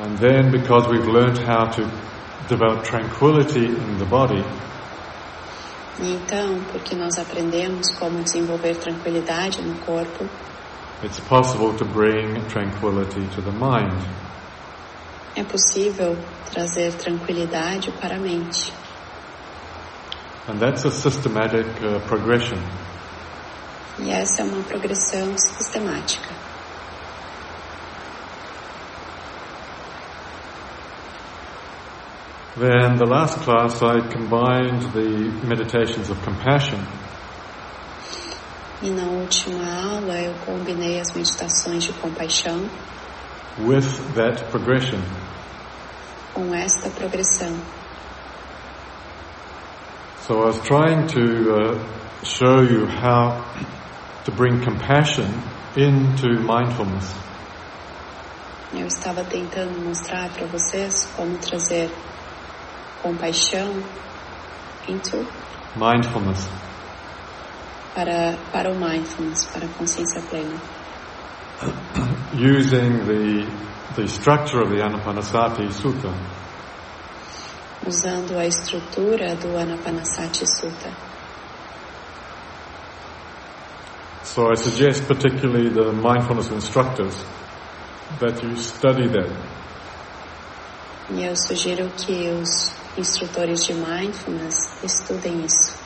And 0.00 0.16
then, 0.18 0.50
because 0.52 0.86
we've 0.88 1.08
learned 1.08 1.38
how 1.38 1.64
to 1.70 1.82
develop 2.48 2.84
tranquility 2.84 3.66
in 3.66 3.98
the 3.98 4.04
body, 4.04 4.44
E 6.00 6.14
então, 6.14 6.60
porque 6.70 6.94
nós 6.94 7.18
aprendemos 7.18 7.90
como 7.98 8.22
desenvolver 8.22 8.76
tranquilidade 8.76 9.60
no 9.62 9.74
corpo, 9.80 10.28
it's 11.02 11.20
possible 11.20 11.72
to 11.76 11.84
bring 11.84 12.40
tranquility 12.48 13.26
to 13.34 13.42
the 13.42 13.52
mind. 13.52 14.00
é 15.38 15.44
possível 15.44 16.16
trazer 16.50 16.92
tranquilidade 16.94 17.92
para 18.00 18.16
a 18.16 18.18
mente. 18.18 18.72
And 20.48 20.58
that's 20.58 20.84
a 20.84 20.90
systematic 20.90 21.66
uh, 21.82 22.00
progression. 22.08 22.58
E 23.98 24.10
essa 24.10 24.42
é 24.42 24.44
uma 24.44 24.62
progressão 24.62 25.36
sistemática. 25.36 26.37
Then, 32.58 32.96
the 32.96 33.06
last 33.06 33.38
class, 33.38 33.82
I 33.82 34.00
combined 34.08 34.82
the 34.92 35.30
meditations 35.46 36.10
of 36.10 36.20
compassion 36.22 36.84
E 38.80 38.90
na 38.90 39.04
última 39.04 39.64
aula 39.64 40.20
eu 40.20 40.34
combinei 40.46 41.00
as 41.00 41.12
meditações 41.12 41.82
de 41.82 41.92
compaixão 41.94 42.68
with 43.58 44.14
that 44.14 44.44
progression. 44.52 45.00
com 46.32 46.54
esta 46.54 46.88
progressão. 46.90 47.56
So, 50.20 50.34
I 50.34 50.46
was 50.46 50.60
trying 50.60 51.08
to 51.08 51.54
uh, 51.54 52.24
show 52.24 52.62
you 52.62 52.86
how 52.86 53.42
to 54.24 54.30
bring 54.30 54.60
compassion 54.64 55.26
into 55.76 56.40
mindfulness. 56.42 57.12
Eu 58.72 58.86
estava 58.86 59.24
tentando 59.24 59.80
mostrar 59.80 60.28
para 60.30 60.46
vocês 60.46 61.06
como 61.16 61.36
trazer 61.38 61.90
compaixão 63.02 63.82
into 64.88 65.26
Mindfulness. 65.76 66.48
para 67.94 68.36
para 68.52 68.70
o 68.70 68.74
mindfulness, 68.78 69.46
para 69.46 69.66
a 69.66 69.68
consciência 69.68 70.22
plena, 70.22 70.56
using 72.34 73.04
the, 73.06 73.46
the 73.96 74.06
structure 74.06 74.60
of 74.62 74.70
the 74.70 74.82
Anapanasati 74.82 75.70
Sutta. 75.72 76.12
usando 77.86 78.36
a 78.38 78.46
estrutura 78.46 79.34
do 79.36 79.56
Anapanasati 79.56 80.44
Sutta. 80.46 80.90
So 84.24 84.50
I 84.50 84.56
suggest 84.56 85.06
particularly 85.08 85.70
the 85.70 85.92
mindfulness 85.92 86.50
instructors 86.50 87.24
that 88.20 88.42
you 88.42 88.56
study 88.56 89.08
E 91.10 91.24
eu 91.24 91.34
sugiro 91.34 91.88
que 91.96 92.28
os 92.30 92.77
instrutores 92.96 93.64
de 93.64 93.74
mindfulness 93.74 94.82
estudem 94.82 95.44
isso, 95.44 95.76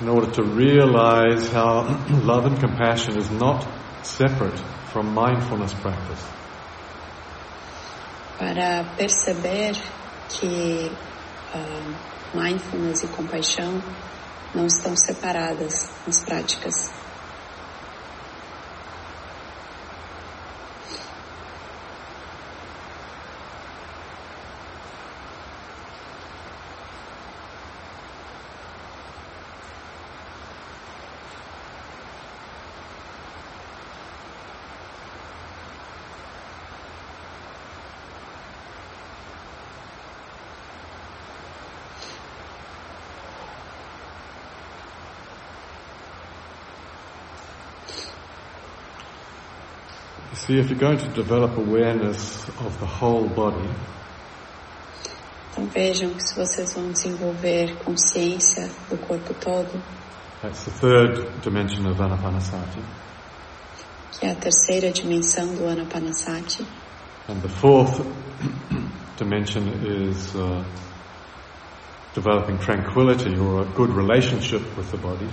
in 0.00 0.08
order 0.08 0.30
to 0.30 0.42
realize 0.42 1.48
how 1.52 1.84
love 2.24 2.46
and 2.46 2.58
compassion 2.60 3.18
is 3.18 3.30
not 3.30 3.66
separate 4.02 4.58
from 4.92 5.14
mindfulness 5.14 5.74
practice. 5.74 6.38
para 8.38 8.84
perceber 8.96 9.76
que 10.28 10.92
ah, 11.52 11.94
mindfulness 12.34 13.02
e 13.02 13.08
compaixão 13.08 13.82
não 14.54 14.66
estão 14.66 14.96
separadas 14.96 15.90
nas 16.06 16.24
práticas. 16.24 16.92
See, 50.48 50.58
if 50.58 50.70
you're 50.70 50.78
going 50.78 50.96
to 50.96 51.08
develop 51.08 51.58
awareness 51.58 52.48
of 52.60 52.80
the 52.80 52.86
whole 52.86 53.28
body, 53.28 53.68
Então 55.52 55.66
vejam 55.66 56.14
que 56.14 56.22
se 56.22 56.34
vocês 56.34 56.72
vão 56.72 56.90
desenvolver 56.90 57.76
consciência 57.84 58.70
do 58.88 58.96
corpo 58.96 59.34
todo, 59.34 59.70
that's 60.40 60.64
the 60.64 60.70
third 60.70 61.40
dimension 61.42 61.86
of 61.86 62.00
Anapanasati. 62.00 62.80
que 64.18 64.24
é 64.24 64.30
a 64.30 64.34
terceira 64.36 64.90
dimensão 64.90 65.54
do 65.54 65.66
Anapanasati, 65.66 66.64
And 67.28 67.42
the 67.42 67.48
fourth 67.50 68.00
dimension 69.18 69.68
is 69.84 70.34
uh, 70.34 70.64
developing 72.14 72.56
tranquility 72.58 73.36
or 73.38 73.62
a 73.62 73.66
good 73.74 73.90
relationship 73.90 74.62
with 74.78 74.90
the 74.92 74.96
body. 74.96 75.28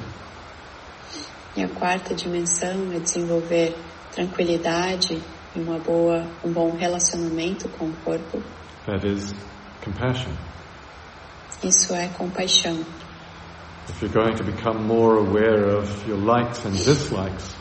e 1.55 1.63
a 1.63 1.69
quarta 1.69 2.13
dimensão 2.13 2.91
é 2.91 2.99
desenvolver 2.99 3.73
tranquilidade 4.15 5.21
e 5.53 5.59
uma 5.59 5.77
boa, 5.77 6.25
um 6.43 6.51
bom 6.51 6.71
relacionamento 6.71 7.67
com 7.69 7.85
o 7.85 7.93
corpo. 8.03 8.41
That 8.85 9.05
is 9.05 9.35
compassion. 9.83 10.31
Isso 11.61 11.93
é 11.93 12.07
compaixão. 12.09 12.83
If 13.89 14.01
you're 14.01 14.13
going 14.13 14.35
to 14.37 14.43
become 14.43 14.83
more 14.87 15.19
aware 15.19 15.77
of 15.77 16.07
your 16.07 16.17
likes 16.17 16.65
and 16.65 16.71
dislikes, 16.71 17.53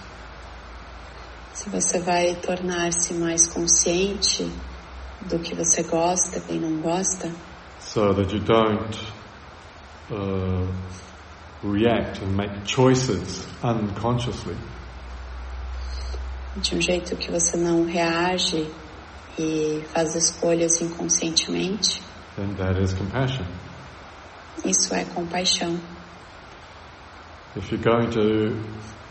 Se 1.52 1.70
você 1.70 1.98
vai 1.98 2.34
tornar-se 2.34 3.14
mais 3.14 3.46
consciente 3.46 4.50
do 5.22 5.38
que 5.38 5.54
você 5.54 5.82
gosta 5.82 6.42
e 6.50 6.58
não 6.58 6.80
gosta, 6.80 7.30
so 7.80 8.12
that 8.12 8.34
you 8.34 8.40
don't 8.40 8.98
uh, 10.10 10.66
react 11.62 12.22
and 12.22 12.36
make 12.36 12.66
choices 12.66 13.46
unconsciously, 13.62 14.56
de 16.56 16.74
um 16.76 16.80
jeito 16.80 17.16
que 17.16 17.30
você 17.30 17.56
não 17.56 17.84
reage 17.84 18.70
e 19.38 19.82
faz 19.92 20.14
escolhas 20.14 20.80
inconscientemente, 20.80 22.00
then 22.36 22.54
that 22.54 22.80
is 22.80 22.92
compassion. 22.94 23.44
isso 24.64 24.94
é 24.94 25.04
compaixão. 25.04 25.78
If 27.56 27.70
you're 27.70 27.82
going 27.82 28.10
to 28.10 28.56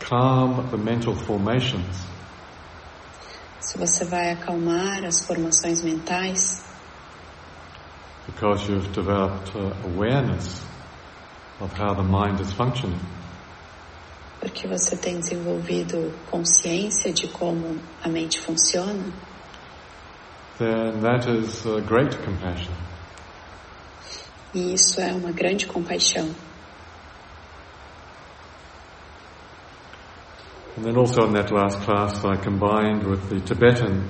calm 0.00 0.68
the 0.70 0.76
mental 0.76 1.14
formations, 1.14 2.04
Se 3.60 3.78
você 3.78 4.04
vai 4.04 4.30
acalmar 4.32 5.04
as 5.04 5.24
formações 5.26 5.82
mentais, 5.82 6.62
because 8.26 8.68
you've 8.70 8.92
developed 8.92 9.56
uh, 9.56 9.72
awareness 9.86 10.62
of 11.60 11.72
how 11.72 11.94
the 11.94 12.02
mind 12.02 12.40
is 12.40 12.52
functioning, 12.52 13.00
porque 14.44 14.68
você 14.68 14.94
tem 14.94 15.18
desenvolvido 15.18 16.12
consciência 16.30 17.10
de 17.10 17.26
como 17.28 17.80
a 18.02 18.08
mente 18.10 18.38
funciona, 18.38 19.10
then 20.58 21.00
that 21.00 21.26
is 21.26 21.64
uh, 21.64 21.80
great 21.80 22.14
compassion. 22.18 22.74
e 24.54 24.74
isso 24.74 25.00
é 25.00 25.14
uma 25.14 25.32
grande 25.32 25.66
compaixão. 25.66 26.28
And 30.76 30.82
then 30.82 30.96
also 30.96 31.24
in 31.26 31.32
that 31.32 31.50
last 31.50 31.80
class, 31.84 32.22
I 32.24 32.36
combined 32.36 33.06
with 33.06 33.30
the 33.30 33.40
Tibetan 33.40 34.04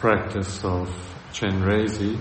practice 0.00 0.62
of 0.64 0.90
Chenrezi 1.32 2.18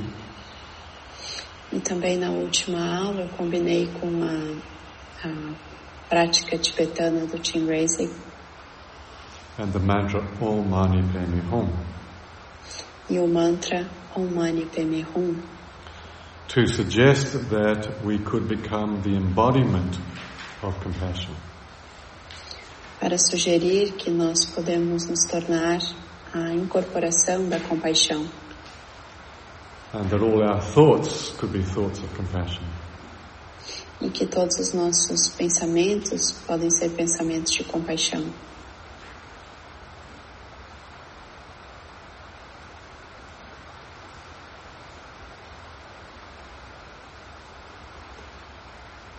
E 1.73 1.81
também 1.81 2.17
na 2.17 2.29
última 2.29 2.79
aula 2.97 3.23
eu 3.23 3.29
combinei 3.29 3.89
com 3.99 4.23
a, 4.23 5.27
a 5.27 5.66
prática 6.09 6.57
tibetana 6.57 7.25
do 7.25 7.37
Chinrezig 7.39 8.11
and 9.57 9.71
the 9.73 9.79
mantra 9.79 10.21
Om 10.41 10.69
Mani 10.69 11.01
Padme 11.11 11.41
Hum 11.51 11.69
e 13.09 13.19
o 13.19 13.27
mantra 13.27 13.87
Om 14.15 14.33
Mani 14.33 14.65
Padme 14.65 15.01
Hum 15.15 15.41
to 16.47 16.65
suggest 16.67 17.49
that 17.49 18.03
we 18.05 18.17
could 18.19 18.47
become 18.47 19.01
the 19.01 19.15
embodiment 19.15 19.97
of 20.63 20.79
compassion. 20.81 21.35
para 22.99 23.17
sugerir 23.17 23.93
que 23.93 24.09
nós 24.09 24.45
podemos 24.45 25.07
nos 25.07 25.23
tornar 25.29 25.79
a 26.33 26.53
incorporação 26.53 27.47
da 27.47 27.59
compaixão. 27.59 28.25
And 29.93 30.09
that 30.09 30.21
all 30.21 30.43
our 30.43 30.61
thoughts 30.61 31.31
could 31.37 31.53
be 31.53 31.63
thoughts 31.63 31.99
of 31.99 32.13
compassion. 32.15 32.63
E 33.99 34.09
que 34.09 34.25
todos 34.25 34.57
os 34.59 34.73
nossos 34.73 35.27
pensamentos 35.29 36.31
podem 36.45 36.69
ser 36.69 36.89
pensamentos 36.89 37.51
de 37.51 37.63
compaixão. 37.63 38.23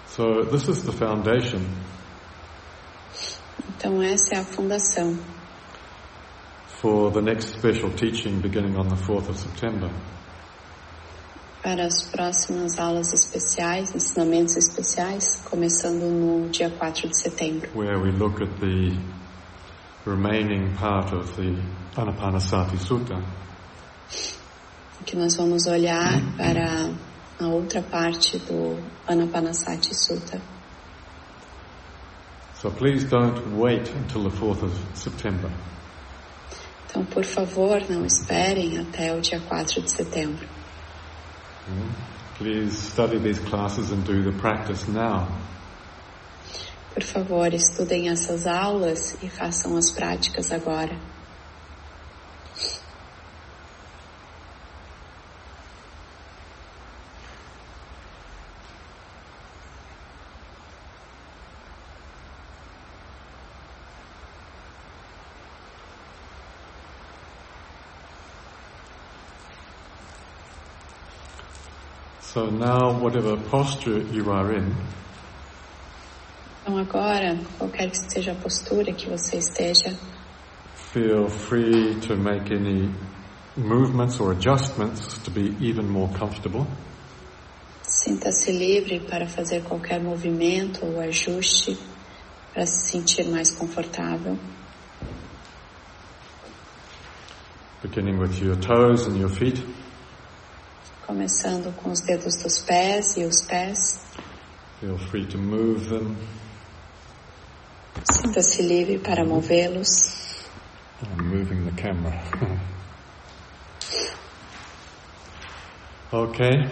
So 0.06 0.44
this 0.44 0.68
is 0.68 0.82
the 0.82 0.92
foundation 0.92 1.60
Então 3.78 4.02
essa 4.02 4.34
é 4.34 4.38
a 4.38 4.44
fundação 4.44 5.16
for 6.80 7.12
the 7.12 7.20
next 7.20 7.52
special 7.56 7.90
teaching 7.90 8.40
beginning 8.40 8.76
on 8.76 8.88
the 8.88 8.96
4th 8.96 9.28
of 9.28 9.38
September. 9.38 9.88
Para 11.68 11.84
as 11.84 12.02
próximas 12.06 12.78
aulas 12.78 13.12
especiais, 13.12 13.94
ensinamentos 13.94 14.56
especiais, 14.56 15.42
começando 15.50 16.00
no 16.04 16.48
dia 16.48 16.70
4 16.70 17.06
de 17.10 17.20
setembro, 17.20 17.68
where 17.74 17.98
we 17.98 18.10
look 18.10 18.40
at 18.40 18.48
the 18.58 18.96
remaining 20.06 20.74
part 20.76 21.14
of 21.14 21.30
the 21.36 21.54
Anapanasati 21.94 22.78
Sutta, 22.78 23.22
que 25.04 25.14
nós 25.14 25.36
vamos 25.36 25.66
olhar 25.66 26.18
para 26.38 26.90
a 27.38 27.46
outra 27.48 27.82
parte 27.82 28.38
do 28.38 28.78
Anapanasati 29.06 29.94
Sutta. 29.94 30.40
So 32.62 32.70
please 32.70 33.04
don't 33.04 33.38
wait 33.54 33.90
until 33.90 34.22
the 34.22 34.34
4th 34.34 34.62
of 34.62 34.72
September. 34.94 35.50
Então, 36.86 37.04
por 37.04 37.24
favor, 37.26 37.82
não 37.90 38.06
esperem 38.06 38.78
até 38.78 39.14
o 39.14 39.20
dia 39.20 39.38
4 39.38 39.82
de 39.82 39.90
setembro. 39.90 40.57
Please 42.34 42.78
study 42.78 43.18
these 43.18 43.40
classes 43.40 43.90
and 43.90 44.04
do 44.04 44.22
the 44.22 44.32
practice 44.38 44.86
now. 44.88 45.28
Por 46.94 47.02
favor, 47.02 47.52
estudem 47.52 48.08
essas 48.08 48.46
aulas 48.46 49.16
e 49.22 49.28
façam 49.28 49.76
as 49.76 49.90
práticas 49.90 50.52
agora. 50.52 50.96
So 72.38 72.50
now, 72.50 72.92
whatever 73.00 73.36
posture 73.36 73.98
you 73.98 74.30
are 74.30 74.54
in, 74.54 74.72
Então, 76.62 76.78
agora, 76.78 77.36
qualquer 77.58 77.90
que 77.90 77.98
seja 77.98 78.30
a 78.30 78.34
postura 78.36 78.92
que 78.92 79.10
você 79.10 79.38
esteja, 79.38 79.92
feel 80.92 81.28
free 81.28 81.98
to 82.06 82.14
make 82.14 82.54
any 82.54 82.94
movements 83.56 84.20
or 84.20 84.30
adjustments 84.30 85.18
to 85.24 85.32
be 85.32 85.52
even 85.58 85.88
more 85.88 86.08
comfortable. 86.16 86.64
sinta-se 87.82 88.52
livre 88.52 89.00
para 89.00 89.26
fazer 89.26 89.64
qualquer 89.64 90.00
movimento 90.00 90.86
ou 90.86 91.00
ajuste 91.00 91.76
para 92.54 92.64
se 92.64 92.92
sentir 92.92 93.24
mais 93.24 93.50
confortável. 93.50 94.38
Beginning 97.82 98.16
with 98.16 98.40
your 98.40 98.54
toes 98.54 99.08
and 99.08 99.18
your 99.18 99.28
feet. 99.28 99.60
Começando 101.08 101.74
com 101.76 101.90
os 101.90 102.00
dedos 102.02 102.36
dos 102.36 102.60
pés 102.60 103.16
e 103.16 103.24
os 103.24 103.40
pés. 103.46 104.04
Feel 104.78 104.98
free 104.98 105.24
to 105.24 105.38
move 105.38 105.88
them. 105.88 106.14
Sinta-se 108.12 108.60
livre 108.60 108.98
para 108.98 109.24
movê-los. 109.24 110.44
I'm 111.02 111.24
moving 111.24 111.64
the 111.64 111.72
camera. 111.80 112.20
okay. 116.12 116.68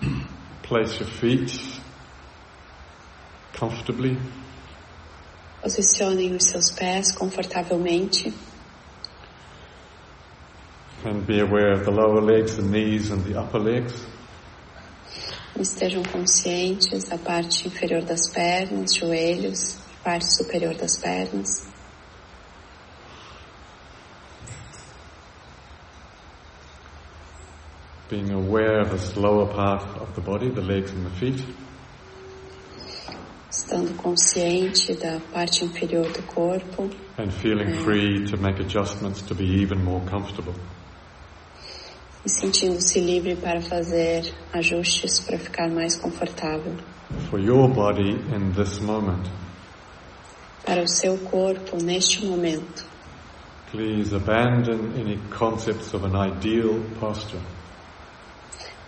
Place 0.62 1.00
your 1.00 1.10
feet 1.10 1.82
comfortably. 3.58 4.16
Posicionem 5.60 6.36
os 6.36 6.44
seus 6.44 6.70
pés 6.70 7.10
confortavelmente. 7.16 8.32
And 11.04 11.26
be 11.26 11.40
aware 11.40 11.72
of 11.72 11.84
the 11.84 11.90
lower 11.90 12.20
legs, 12.20 12.56
the 12.56 12.62
knees, 12.62 13.10
and 13.10 13.24
the 13.24 13.40
upper 13.40 13.58
legs. 13.58 14.06
Estejam 15.58 16.02
conscientes 16.04 17.08
da 17.08 17.18
parte 17.18 17.66
inferior 17.66 18.04
das 18.04 18.28
pernas, 18.32 18.94
joelhos 18.94 19.78
parte 20.02 20.24
superior 20.24 20.74
das 20.74 20.96
pernas. 20.96 21.68
Being 28.08 28.30
aware 28.30 28.80
of 28.80 28.90
this 28.90 29.16
lower 29.16 29.46
part 29.46 29.82
of 30.00 30.14
the 30.14 30.20
body, 30.20 30.50
the 30.50 30.62
legs 30.62 30.92
and 30.92 31.04
the 31.04 31.10
feet. 31.10 31.44
Estando 33.50 33.94
consciente 33.94 34.94
da 34.94 35.20
parte 35.32 35.64
inferior 35.64 36.10
do 36.12 36.22
corpo 36.22 36.90
And 37.18 37.32
feeling 37.32 37.72
ah. 37.74 37.82
free 37.82 38.24
to 38.26 38.36
make 38.36 38.58
adjustments 38.60 39.22
to 39.22 39.34
be 39.34 39.44
even 39.44 39.84
more 39.84 40.00
comfortable. 40.06 40.54
E 42.24 42.28
sentindo-se 42.30 43.00
livre 43.00 43.36
para 43.36 43.60
fazer 43.60 44.32
ajustes 44.52 45.20
para 45.20 45.38
ficar 45.38 45.68
mais 45.68 45.96
confortável. 45.96 46.74
For 47.30 47.38
your 47.40 47.68
body 47.68 48.12
in 48.34 48.52
this 48.54 48.80
moment, 48.80 49.28
Para 50.64 50.82
o 50.82 50.88
seu 50.88 51.18
corpo 51.18 51.76
neste 51.82 52.24
momento, 52.24 52.84
please 53.70 54.14
abandon 54.14 54.92
any 54.98 55.18
concepts 55.30 55.92
of 55.94 56.04
an 56.06 56.14
ideal 56.28 56.80
posture. 57.00 57.40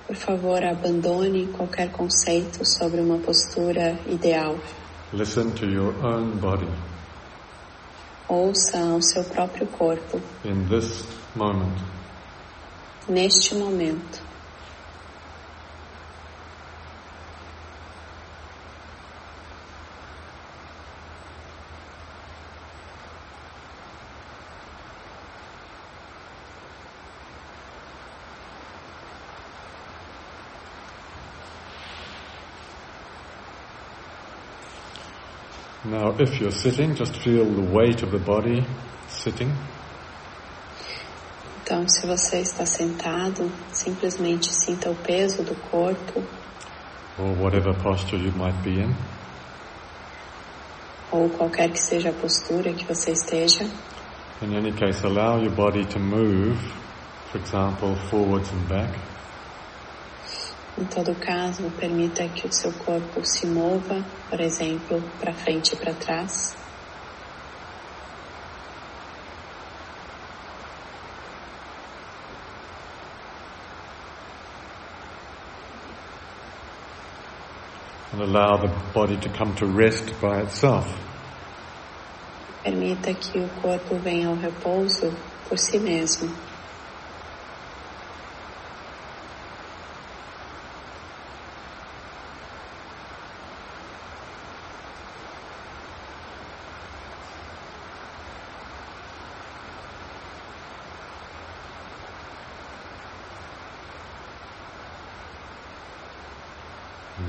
por 0.07 0.15
favor, 0.17 0.63
abandone 0.65 1.47
qualquer 1.49 1.91
conceito 1.91 2.65
sobre 2.65 3.01
uma 3.01 3.19
postura 3.19 3.99
ideal. 4.07 4.57
Listen 5.13 5.51
to 5.53 5.67
your 5.67 5.95
own 6.05 6.37
body 6.39 6.69
Ouça 8.29 8.79
ao 8.79 9.03
seu 9.03 9.23
próprio 9.25 9.67
corpo 9.67 10.21
in 10.45 10.67
this 10.69 11.05
moment. 11.35 11.77
Neste 13.09 13.55
momento. 13.55 14.23
Now, 35.85 36.17
if 36.19 36.41
you're 36.41 36.51
sitting, 36.51 36.95
just 36.95 37.15
feel 37.19 37.45
the 37.45 37.61
weight 37.61 38.03
of 38.03 38.11
the 38.11 38.19
body 38.19 38.65
sitting. 39.07 39.53
Então, 41.65 41.89
se 41.89 42.07
você 42.07 42.41
está 42.41 42.67
sentado, 42.67 43.51
simplesmente 43.73 44.53
sinta 44.53 44.91
o 44.91 44.95
peso 44.95 45.43
do 45.43 45.55
corpo 45.71 46.23
or 47.19 47.31
whatever 47.41 47.75
posture 47.83 48.23
you 48.23 48.31
might 48.33 48.59
be 48.63 48.83
in. 48.83 48.95
ou 51.11 51.31
qualquer 51.31 51.71
que 51.71 51.79
seja 51.79 52.11
a 52.11 52.13
postura 52.13 52.71
que 52.75 52.85
você 52.85 53.13
esteja. 53.13 53.65
In 54.43 54.55
any 54.55 54.73
case, 54.73 55.07
allow 55.07 55.41
your 55.41 55.55
body 55.55 55.87
to 55.87 55.99
move, 55.99 56.59
for 57.33 57.41
example, 57.41 57.97
forwards 58.11 58.51
and 58.53 58.69
back. 58.69 58.93
Em 60.77 60.85
todo 60.85 61.15
caso, 61.15 61.71
permita 61.79 62.29
que 62.29 62.47
o 62.47 62.53
seu 62.53 62.73
corpo 62.73 63.25
se 63.25 63.47
mova, 63.47 64.05
por 64.29 64.39
exemplo, 64.39 65.03
para 65.19 65.33
frente 65.33 65.73
e 65.73 65.77
para 65.77 65.95
trás. 65.95 66.64
And 78.15 78.23
allow 78.23 78.57
the 78.59 78.69
body 78.93 79.17
to 79.17 79.29
come 79.29 79.57
to 79.57 79.67
rest 79.67 80.21
by 80.21 80.43
itself. 80.43 80.87
Permita 82.65 83.13
que 83.13 83.41
o 83.41 83.49
corpo 83.61 83.99
venha 83.99 84.29
ao 84.29 84.37
repouso 84.37 85.13
por 85.49 85.59
si 85.59 85.81
mesmo. 85.81 86.54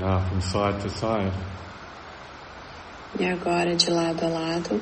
Now 0.00 0.28
from 0.28 0.42
side 0.42 0.82
to 0.82 0.90
side. 0.90 1.32
E 3.18 3.24
agora 3.24 3.74
de 3.74 3.90
lado 3.90 4.26
a 4.26 4.28
lado. 4.28 4.80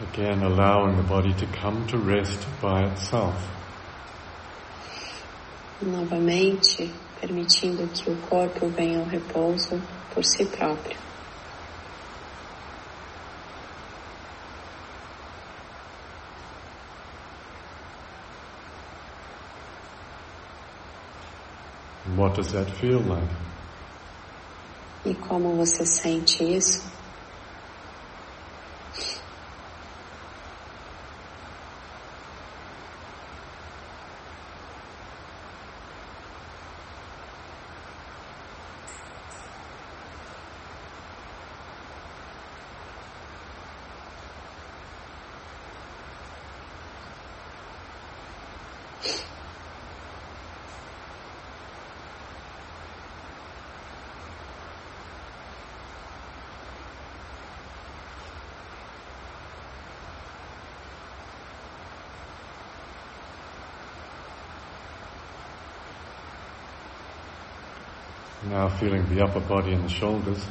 Again, 0.00 0.42
allowing 0.42 0.96
the 0.96 1.04
body 1.04 1.32
to 1.34 1.46
come 1.46 1.86
to 1.86 1.96
rest 1.96 2.44
by 2.60 2.86
itself. 2.86 3.57
Novamente, 5.80 7.00
permitindo 7.20 7.88
que 7.88 8.10
o 8.10 8.20
corpo 8.20 8.68
venha 8.70 8.98
ao 8.98 9.06
repouso 9.06 9.80
por 10.10 10.24
si 10.24 10.50
próprio. 10.50 11.08
what 22.18 22.34
does 22.34 22.52
that 22.52 22.68
feel 22.80 23.00
like? 23.00 23.30
E 25.04 25.14
como 25.14 25.56
você 25.56 25.84
sente 25.86 26.42
isso? 26.42 26.97
Now 68.44 68.68
feeling 68.68 69.04
the 69.12 69.24
upper 69.24 69.40
body 69.40 69.74
and 69.74 69.82
the 69.82 69.88
shoulders. 69.88 70.46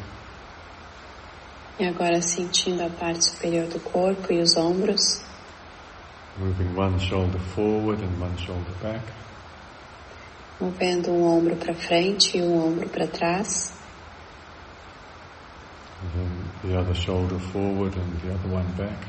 E 1.79 1.85
agora 1.85 2.21
sentindo 2.21 2.83
a 2.83 2.89
parte 2.89 3.23
superior 3.23 3.67
do 3.67 3.79
corpo 3.79 4.33
e 4.33 4.41
os 4.41 4.57
ombros. 4.57 5.23
Moving 6.37 6.75
one 6.75 6.99
shoulder 6.99 7.39
forward 7.39 8.03
and 8.03 8.19
one 8.21 8.37
shoulder 8.37 8.73
back. 8.81 9.01
Movendo 10.59 11.11
um 11.11 11.23
ombro 11.23 11.55
para 11.55 11.73
frente 11.73 12.37
e 12.37 12.41
um 12.41 12.67
ombro 12.67 12.89
para 12.89 13.07
trás. 13.07 13.73
And 16.01 16.09
then 16.13 16.69
the 16.69 16.77
other 16.77 16.95
shoulder 16.95 17.39
forward 17.39 17.97
and 17.97 18.19
the 18.21 18.33
other 18.33 18.53
one 18.53 18.67
back. 18.75 19.07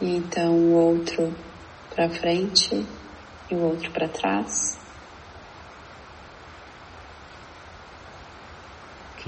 E 0.00 0.14
então 0.14 0.54
o 0.54 0.72
outro 0.74 1.34
para 1.90 2.08
frente 2.10 2.86
e 3.50 3.54
o 3.54 3.62
outro 3.62 3.90
para 3.90 4.08
trás. 4.08 4.78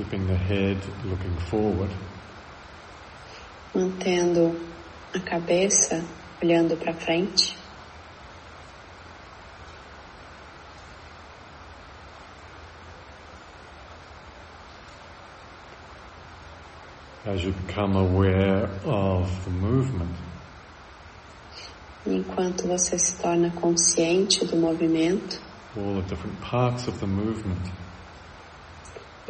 Keeping 0.01 0.27
the 0.27 0.37
head 0.37 0.79
looking 1.05 1.37
forward. 1.51 1.91
Mantendo 3.75 4.59
a 5.15 5.21
cabeça 5.21 6.03
olhando 6.43 6.75
para 6.77 6.95
frente. 6.95 7.55
As 17.27 17.45
you 17.45 17.53
become 17.53 17.95
aware 17.95 18.71
of 18.87 19.45
the 19.45 19.51
movement. 19.51 20.17
Enquanto 22.07 22.67
você 22.67 22.99
se 22.99 23.21
torna 23.21 23.51
consciente 23.51 24.47
do 24.47 24.57
movimento. 24.57 25.39
All 25.77 26.01
the 26.01 26.09
different 26.09 26.41
parts 26.41 26.89
of 26.89 26.99
the 27.01 27.07
movement. 27.07 27.71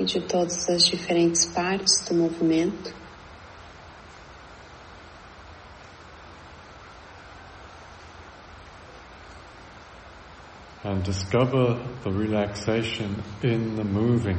E 0.00 0.04
de 0.04 0.20
todas 0.22 0.66
as 0.70 0.86
diferentes 0.86 1.44
partes 1.44 2.02
do 2.08 2.14
movimento. 2.14 2.94
And 10.82 11.02
discover 11.02 11.78
the 12.02 12.10
relaxation 12.10 13.22
in 13.42 13.76
the 13.76 13.84
moving. 13.84 14.38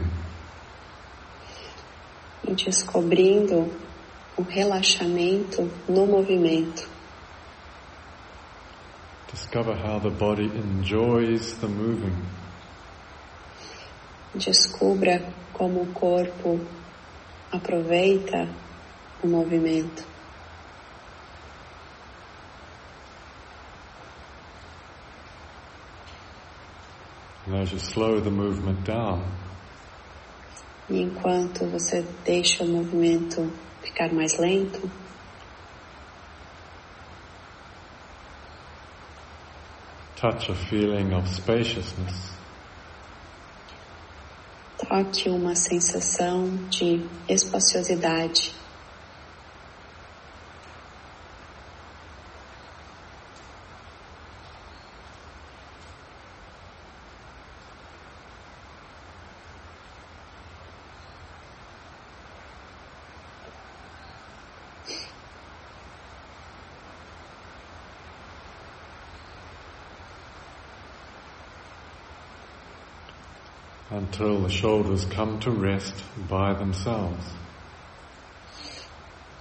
E 2.44 2.56
descobrindo 2.56 3.72
o 4.36 4.42
relaxamento 4.42 5.70
no 5.88 6.08
movimento. 6.08 6.90
Discover 9.32 9.76
how 9.76 10.00
the 10.00 10.10
body 10.10 10.46
enjoys 10.46 11.56
the 11.60 11.68
moving. 11.68 12.16
Descubra 14.34 15.22
como 15.54 15.84
o 15.84 15.94
corpo 15.94 16.60
aproveita 17.52 18.48
o 19.24 19.28
movimento. 19.28 20.04
And 27.48 27.56
as 27.56 27.72
you 27.72 27.80
slow 27.80 28.22
the 28.22 28.30
movement 28.30 28.84
down, 28.86 29.24
e 30.90 31.02
enquanto 31.02 31.66
você 31.68 32.06
deixa 32.26 32.64
o 32.64 32.68
movimento 32.68 33.52
ficar 33.82 34.14
mais 34.14 34.38
lento, 34.38 34.90
touch 40.16 40.52
a 40.52 40.56
feeling 40.56 41.14
of 41.14 41.28
spaciousness. 41.28 42.41
Toque 44.92 45.30
uma 45.30 45.56
sensação 45.56 46.68
de 46.68 47.08
espaciosidade. 47.30 48.61
Until 74.12 74.42
the 74.42 74.50
shoulders 74.50 75.06
come 75.06 75.40
to 75.40 75.50
rest 75.50 75.94
by 76.28 76.54
themselves. 76.54 77.26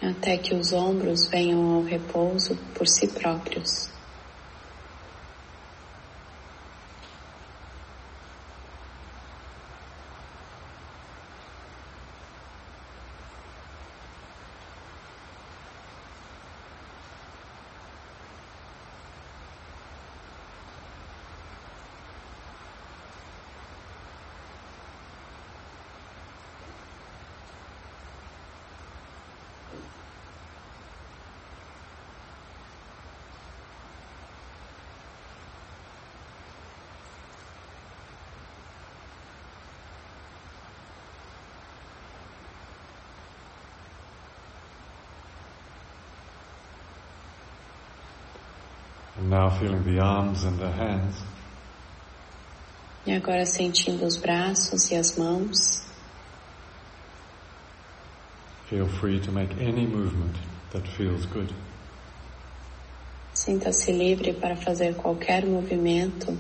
Até 0.01 0.39
que 0.39 0.55
os 0.55 0.73
ombros 0.73 1.29
venham 1.29 1.75
ao 1.75 1.83
repouso 1.83 2.57
por 2.75 2.87
si 2.87 3.09
próprios. 3.09 3.91
Now 49.31 49.49
feeling 49.49 49.85
the 49.85 50.01
arms 50.01 50.43
and 50.43 50.59
the 50.59 50.69
hands. 50.69 51.23
E 53.07 53.12
agora 53.12 53.47
sentindo 53.47 54.05
os 54.05 54.16
braços 54.16 54.90
e 54.90 54.97
as 54.97 55.16
mãos. 55.16 55.81
Feel 58.69 58.88
free 58.88 59.21
to 59.21 59.33
make 59.33 59.53
any 59.53 59.87
movement 59.87 60.37
that 60.73 60.87
feels 60.97 61.25
good. 61.27 61.55
Sinta-se 63.33 63.93
livre 63.93 64.35
para 64.35 64.57
fazer 64.57 64.95
qualquer 64.97 65.47
movimento 65.47 66.37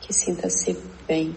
que 0.00 0.12
sinta-se 0.12 0.78
bem. 1.06 1.34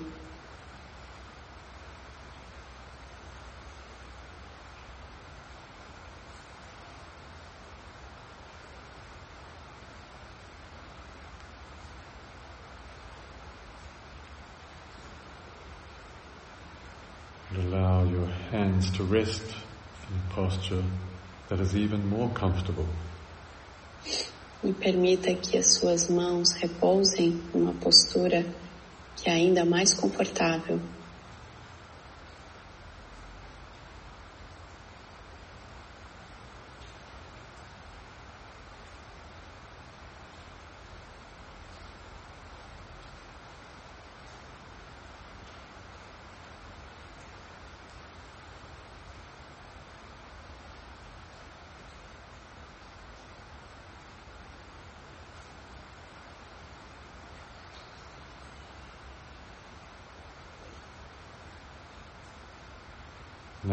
allow 17.57 18.03
your 18.03 18.27
to 18.85 19.03
rest 19.03 19.43
in 20.09 20.15
a 20.15 20.33
posture 20.33 20.83
that 21.49 21.59
is 21.59 21.75
even 21.75 22.07
more 22.07 22.29
comfortable. 22.29 22.85
E 24.63 24.73
permita 24.73 25.33
que 25.33 25.57
as 25.57 25.73
suas 25.73 26.09
mãos 26.09 26.51
repousem 26.53 27.41
numa 27.53 27.73
postura 27.73 28.45
que 29.15 29.29
é 29.29 29.33
ainda 29.33 29.65
mais 29.65 29.93
confortável. 29.93 30.79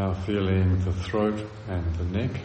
Now 0.05 0.13
feeling 0.27 0.85
the 0.85 0.93
throat 0.93 1.41
and 1.67 1.83
the 1.97 2.05
neck. 2.19 2.39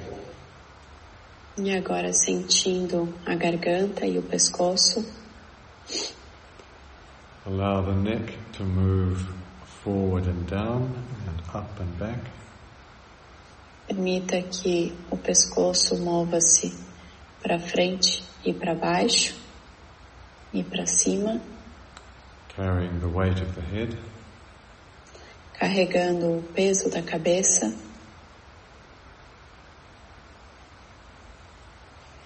E 1.57 1.75
agora 1.75 2.13
sentindo 2.13 3.13
a 3.25 3.35
garganta 3.35 4.05
e 4.05 4.17
o 4.17 4.21
pescoço. 4.21 5.05
Allow 7.45 7.83
the 7.83 7.95
neck 7.95 8.33
to 8.53 8.63
move 8.63 9.25
forward 9.83 10.25
and 10.29 10.47
down 10.47 10.89
and 11.27 11.41
up 11.53 11.69
and 11.81 11.99
back. 11.99 12.21
Permita 13.87 14.41
que 14.41 14.95
o 15.11 15.17
pescoço 15.17 15.97
mova-se 15.97 16.73
para 17.43 17.59
frente 17.59 18.23
e 18.45 18.53
para 18.53 18.73
baixo 18.73 19.35
e 20.53 20.63
para 20.63 20.85
cima, 20.85 21.41
carrying 22.55 23.01
the 23.01 23.07
weight 23.07 23.41
of 23.41 23.51
the 23.53 23.61
head. 23.75 23.97
Carregando 25.59 26.37
o 26.37 26.43
peso 26.53 26.89
da 26.89 27.01
cabeça, 27.01 27.75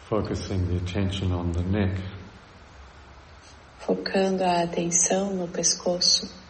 focusing 0.08 0.68
the 0.68 0.78
attention 0.78 1.34
on 1.34 1.52
the 1.52 1.64
neck. 1.64 2.00
focando 3.80 4.44
a 4.44 4.62
atenção 4.62 5.34
no 5.34 5.48
pescoço. 5.48 6.43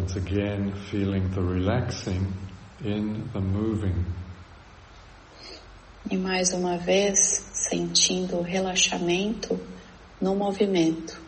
Once 0.00 0.16
again, 0.16 0.72
feeling 0.90 1.30
the 1.32 1.42
relaxing 1.42 2.32
in 2.82 3.28
the 3.34 3.40
moving. 3.40 4.06
E 6.10 6.16
mais 6.16 6.54
uma 6.54 6.78
vez, 6.78 7.18
sentindo 7.52 8.38
o 8.38 8.42
relaxamento 8.42 9.60
no 10.18 10.34
movimento. 10.34 11.20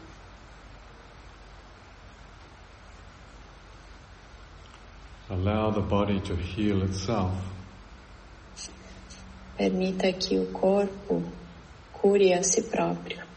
Allow 5.28 5.72
the 5.72 5.82
body 5.82 6.20
to 6.20 6.35
heal 6.35 6.82
itself. 6.82 7.37
Permita 9.58 10.11
que 10.14 10.38
o 10.38 10.46
corpo 10.46 11.22
cure 11.92 12.32
a 12.32 12.42
si 12.42 12.62
próprio. 12.62 13.32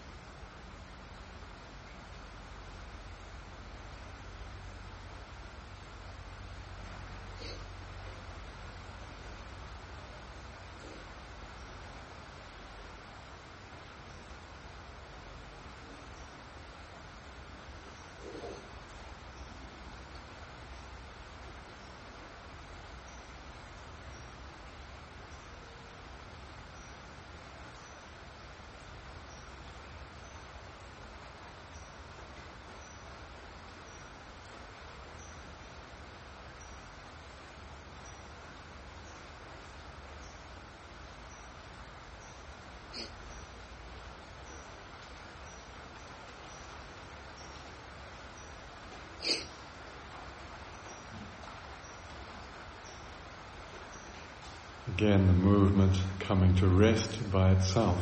Again, 54.88 55.28
the 55.28 55.34
movement 55.34 55.98
coming 56.20 56.56
to 56.56 56.68
rest 56.68 57.10
by 57.32 57.52
itself. 57.52 57.98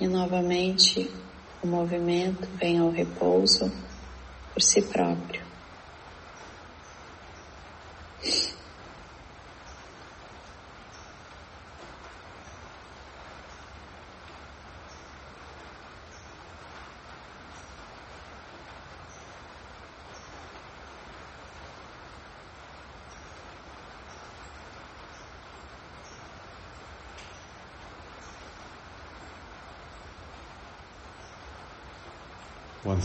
E 0.00 0.08
novamente 0.08 1.08
o 1.62 1.66
movimento 1.66 2.48
vem 2.58 2.80
ao 2.80 2.90
repouso 2.90 3.70
por 4.52 4.60
si 4.60 4.82
próprio. 4.82 5.43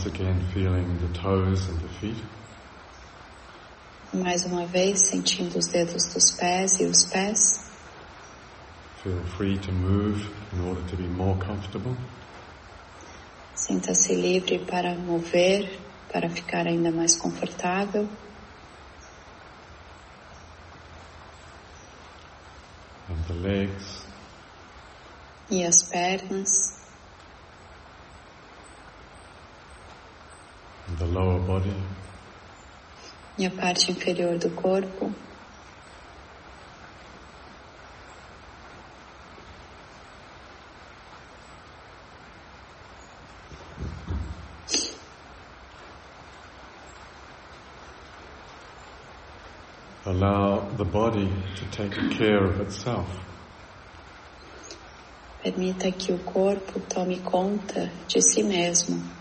Once 0.00 0.18
again, 0.18 0.40
feeling 0.54 0.96
the 0.96 1.12
toes 1.12 1.68
and 1.68 1.78
the 1.78 1.88
feet. 2.00 2.16
Mais 4.14 4.46
uma 4.46 4.64
vez, 4.64 4.98
sentindo 5.10 5.58
os 5.58 5.66
dedos 5.66 6.14
dos 6.14 6.30
pés 6.38 6.80
e 6.80 6.84
os 6.86 7.04
pés. 7.04 7.70
Feel 9.02 9.22
free 9.36 9.58
to 9.58 9.70
move 9.70 10.26
in 10.54 10.66
order 10.66 10.80
to 10.88 10.96
be 10.96 11.06
more 11.06 11.36
comfortable. 11.38 11.94
Sinta-se 13.54 14.14
livre 14.14 14.60
para 14.60 14.94
mover, 14.94 15.68
para 16.10 16.30
ficar 16.30 16.66
ainda 16.66 16.90
mais 16.90 17.14
confortável. 17.14 18.08
And 23.10 23.22
the 23.26 23.34
legs, 23.34 24.06
E 25.50 25.62
as 25.62 25.82
pernas. 25.82 26.79
The 30.98 31.06
lower 31.06 31.38
body. 31.38 31.74
E 33.38 33.46
a 33.46 33.50
parte 33.50 33.90
inferior 33.90 34.38
do 34.38 34.50
corpo. 34.50 35.12
Allow 50.06 50.68
the 50.76 50.84
body 50.84 51.30
to 51.56 51.64
take 51.70 51.92
care 52.10 52.44
of 52.44 52.60
itself. 52.60 53.06
Permita 55.42 55.90
que 55.92 56.12
o 56.12 56.18
corpo 56.18 56.80
tome 56.80 57.20
conta 57.20 57.90
de 58.08 58.20
si 58.20 58.42
mesmo. 58.42 59.19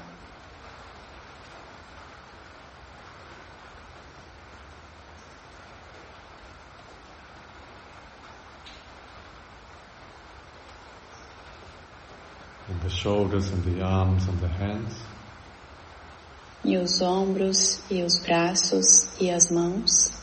Shoulders 13.02 13.50
and 13.52 13.64
the 13.64 13.82
arms 13.82 14.28
and 14.28 14.40
the 14.40 14.48
hands. 14.48 14.94
E 16.64 16.78
os 16.78 17.02
ombros, 17.02 17.82
e 17.90 18.04
os 18.04 18.20
braços, 18.20 19.10
e 19.20 19.32
as 19.32 19.50
mãos. 19.50 20.20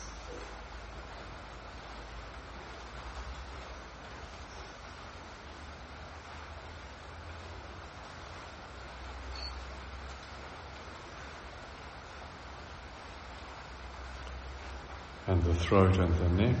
and 15.27 15.43
the 15.43 15.53
throat 15.55 15.97
and 15.97 16.13
the 16.15 16.29
neck. 16.29 16.57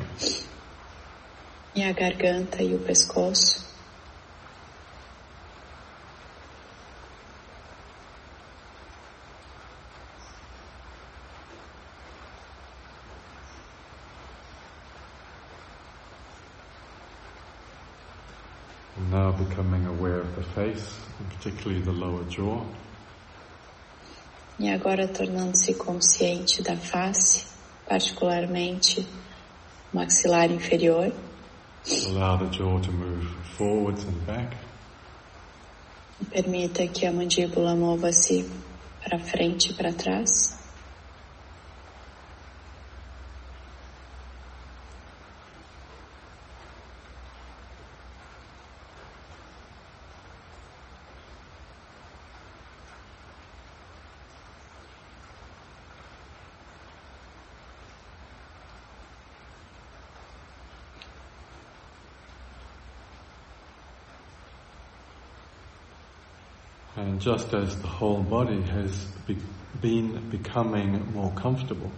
E 1.73 1.83
a 1.83 1.93
garganta 1.93 2.61
e 2.61 2.75
o 2.75 2.79
pescoço. 2.79 3.76
Now 19.11 19.31
becoming 19.31 19.85
aware 19.85 20.19
of 20.19 20.35
the 20.35 20.43
face, 20.43 20.99
and 21.19 21.29
particularly 21.29 21.81
the 21.81 21.91
lower 21.91 22.23
jaw. 22.25 22.65
E 24.59 24.69
agora 24.69 25.07
tornando-se 25.07 25.75
consciente 25.75 26.61
da 26.63 26.75
face, 26.75 27.45
particularmente 27.87 29.07
o 29.93 29.97
maxilar 29.97 30.51
inferior. 30.51 31.13
Allow 32.07 32.37
the 32.37 32.49
jaw 32.49 32.79
to 32.79 32.91
move 32.91 33.25
forwards 33.55 34.03
and 34.03 34.25
back. 34.25 34.57
Permita 36.31 36.87
que 36.87 37.05
a 37.05 37.11
mandíbula 37.11 37.75
mova-se 37.75 38.49
para 39.01 39.19
frente 39.19 39.71
e 39.71 39.73
para 39.73 39.93
trás. 39.93 40.56
And 67.17 67.23
just 67.23 67.51
as 67.55 67.75
the 67.77 67.87
whole 67.87 68.21
body 68.21 68.61
has 68.61 69.05
be- 69.25 69.41
been 69.81 70.29
becoming 70.29 71.03
more 71.15 71.31
comfortable, 71.31 71.89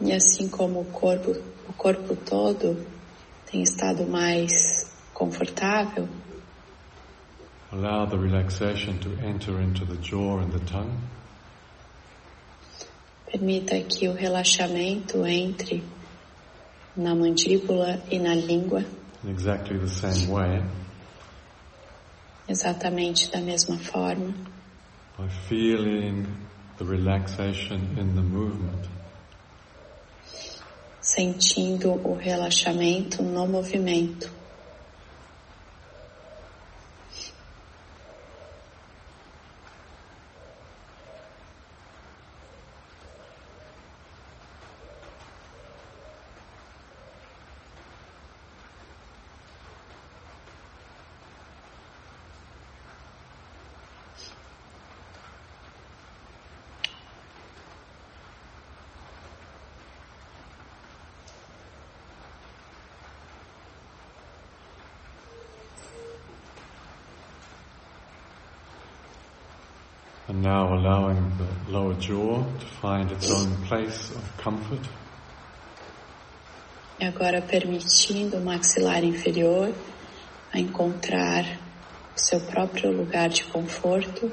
E 0.00 0.12
assim 0.12 0.48
como 0.48 0.80
o 0.80 0.84
corpo, 0.86 1.30
o 1.68 1.72
corpo 1.72 2.16
todo 2.16 2.84
tem 3.48 3.62
estado 3.62 4.04
mais 4.04 4.90
confortável, 5.14 6.08
allow 7.70 8.04
the 8.06 8.16
relaxation 8.18 8.98
to 8.98 9.10
enter 9.24 9.60
into 9.60 9.84
the 9.84 9.96
jaw 10.02 10.40
and 10.40 10.50
the 10.50 10.58
tongue. 10.66 10.98
permita 13.30 13.80
que 13.82 14.08
o 14.08 14.12
relaxamento 14.12 15.24
entre 15.24 15.84
na 16.96 17.14
mandíbula 17.14 18.02
e 18.10 18.18
na 18.18 18.34
língua. 18.34 18.84
In 19.22 19.30
exactly 19.30 19.78
the 19.78 19.88
same 19.88 20.26
way 20.32 20.64
exatamente 22.48 23.30
da 23.30 23.40
mesma 23.40 23.76
forma, 23.78 24.34
by 25.18 25.28
feeling 25.48 26.26
the 26.78 26.84
relaxation 26.84 27.80
in 27.98 28.14
the 28.14 28.22
movement. 28.22 28.88
sentindo 31.00 31.92
o 32.04 32.14
relaxamento 32.14 33.22
no 33.22 33.46
movimento. 33.46 34.35
And 70.28 70.42
now 70.42 70.74
allowing 70.74 71.32
the 71.38 71.70
lower 71.70 71.94
jaw 71.94 72.42
to 72.42 72.66
find 72.80 73.12
its 73.12 73.30
own 73.30 73.54
place 73.68 74.10
of 74.10 74.36
comfort. 74.36 74.80
E 76.98 77.04
agora 77.04 77.40
permitindo 77.40 78.38
o 78.38 78.40
maxilar 78.40 79.04
inferior 79.04 79.72
a 80.52 80.58
encontrar 80.58 81.44
o 82.16 82.18
seu 82.18 82.40
próprio 82.40 82.90
lugar 82.90 83.28
de 83.28 83.44
conforto. 83.44 84.32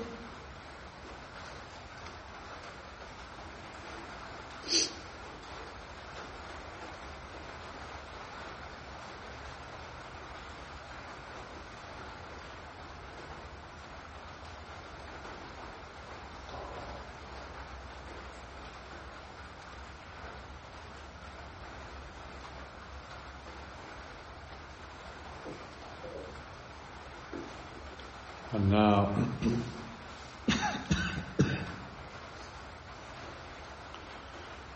And 28.54 28.70
now 28.70 29.10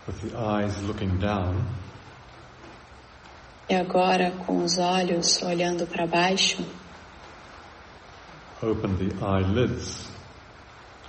with 0.04 0.20
the 0.20 0.36
eyes 0.68 0.82
looking 0.82 1.18
down, 1.18 1.64
E 3.70 3.74
agora, 3.74 4.30
com 4.46 4.64
os 4.64 4.78
olhos 4.78 5.42
olhando 5.42 5.86
para 5.86 6.06
baixo, 6.06 6.64
open 8.62 8.96
the 8.96 9.14
eyelids 9.22 10.08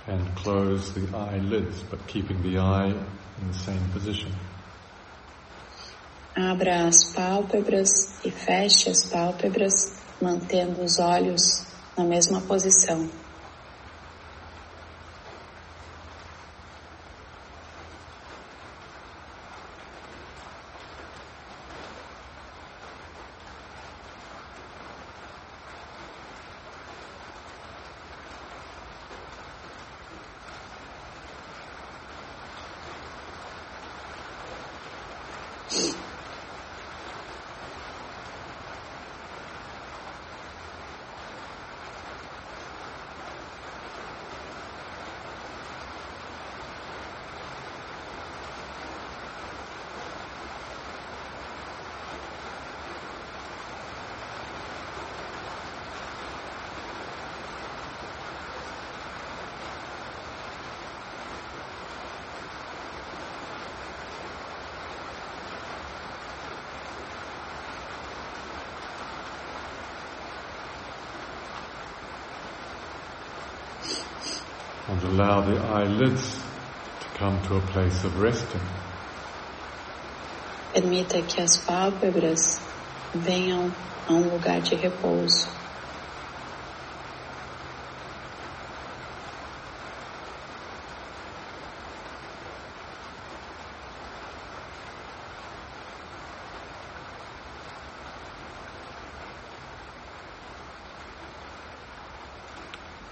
and 0.06 0.20
close 0.36 0.92
the 0.92 1.06
eyelids, 1.16 1.82
but 1.90 1.98
keeping 2.06 2.42
the 2.42 2.58
eye 2.58 2.90
in 3.40 3.48
the 3.48 3.58
same 3.58 3.80
position. 3.92 4.30
abra 6.36 6.86
as 6.86 7.12
pálpebras 7.14 7.90
e 8.24 8.30
feche 8.30 8.88
as 8.90 9.06
pálpebras, 9.06 10.00
mantendo 10.20 10.82
os 10.82 10.98
olhos 10.98 11.66
na 11.96 12.04
mesma 12.04 12.40
posição. 12.42 13.08
And 74.90 75.02
allow 75.04 75.40
the 75.40 75.56
eyelids 75.56 76.42
to 76.98 77.06
come 77.16 77.40
to 77.42 77.56
a 77.56 77.60
place 77.60 78.02
of 78.02 78.20
resting. 78.20 78.60
Permita 80.74 81.22
que 81.22 81.40
as 81.40 81.56
pálpebras 81.58 82.60
venham 83.14 83.72
a 84.08 84.12
um 84.12 84.22
lugar 84.28 84.60
de 84.60 84.74
repouso. 84.76 85.60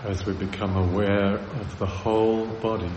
as 0.08 0.24
we 0.24 0.32
become 0.32 0.74
aware 0.76 1.38
of 1.60 1.78
the 1.78 1.86
whole 1.86 2.46
body. 2.60 2.90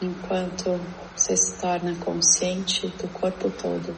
Enquanto 0.00 0.78
você 1.14 1.36
se 1.36 1.60
torna 1.60 1.94
consciente 1.96 2.88
do 2.98 3.08
corpo 3.08 3.50
todo. 3.50 3.96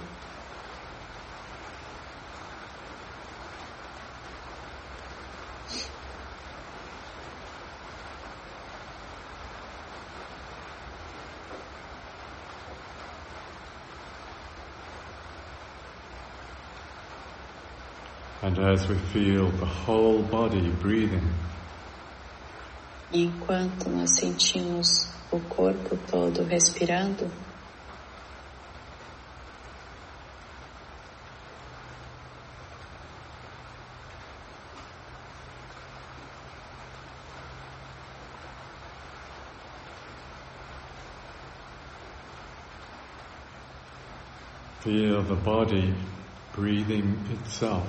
And 18.43 18.59
as 18.59 18.87
we 18.87 18.95
feel 18.97 19.51
the 19.53 19.65
whole 19.65 20.23
body 20.23 20.69
breathing, 20.83 21.23
Enquanto 23.17 23.89
nós 23.91 24.11
sentimos 24.19 24.89
o 25.31 25.39
corpo 25.39 25.97
todo 26.11 26.43
respirando, 26.43 27.31
feel 44.81 45.23
the 45.23 45.37
body 45.37 45.95
breathing 46.53 47.15
itself. 47.33 47.87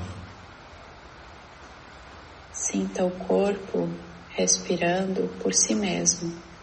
sinta 2.54 3.06
o 3.06 3.12
corpo 3.12 3.90
respirando 4.38 5.28
por 5.42 5.54
si 5.54 5.76
mesmo. 5.76 6.55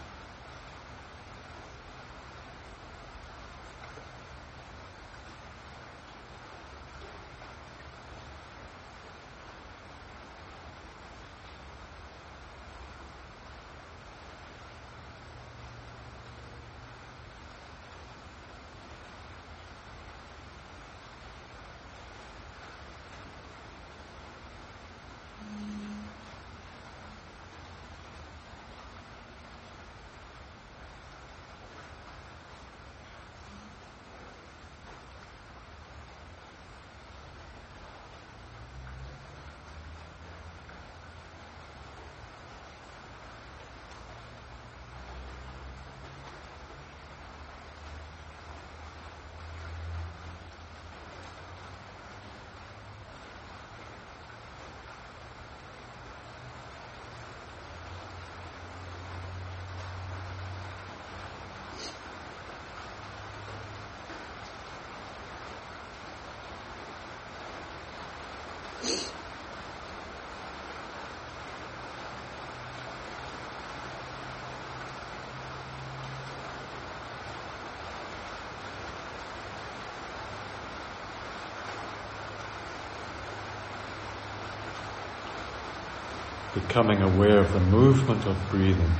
Becoming 86.55 87.03
aware 87.03 87.41
of 87.41 87.53
the 87.53 87.61
movement 87.61 88.27
of 88.27 88.37
breathing. 88.51 88.91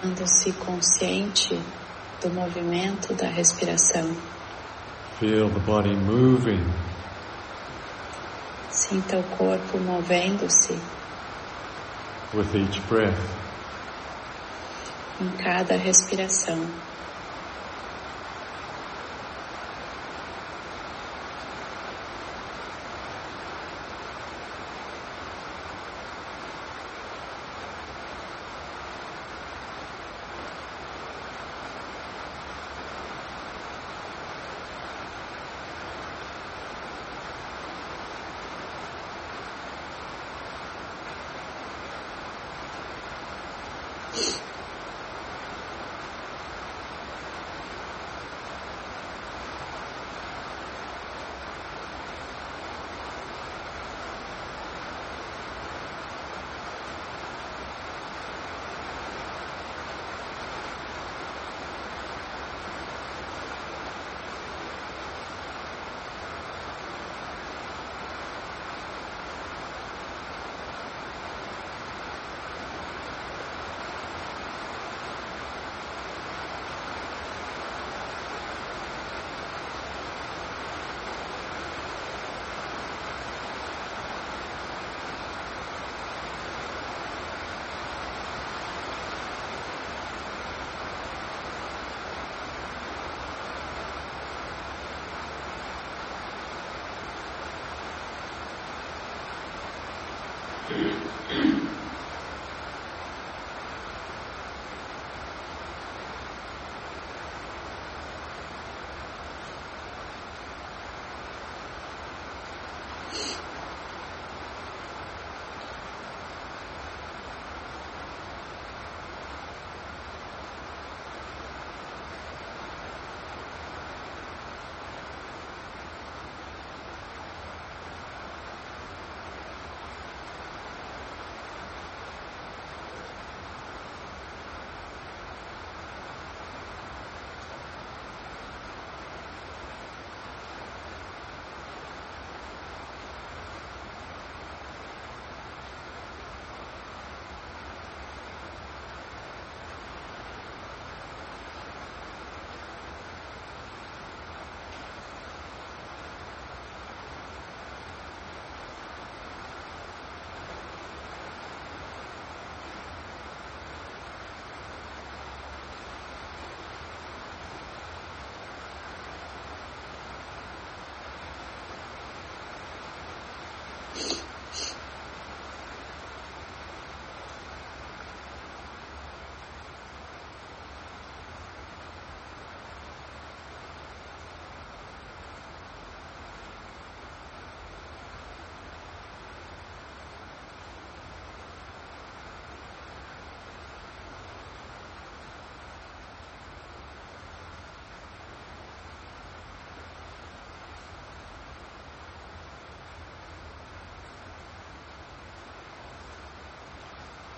Tornando-se 0.00 0.52
consciente 0.52 1.60
do 2.22 2.30
movimento 2.30 3.14
da 3.14 3.28
respiração. 3.28 4.14
Feel 5.18 5.48
the 5.48 5.60
body 5.60 5.94
moving 5.94 6.62
Sinta 8.70 9.18
o 9.18 9.22
corpo 9.36 9.78
movendo-se 9.78 10.78
with 12.34 12.54
each 12.54 12.78
breath. 12.88 13.18
em 15.20 15.30
cada 15.42 15.76
respiração. 15.76 16.60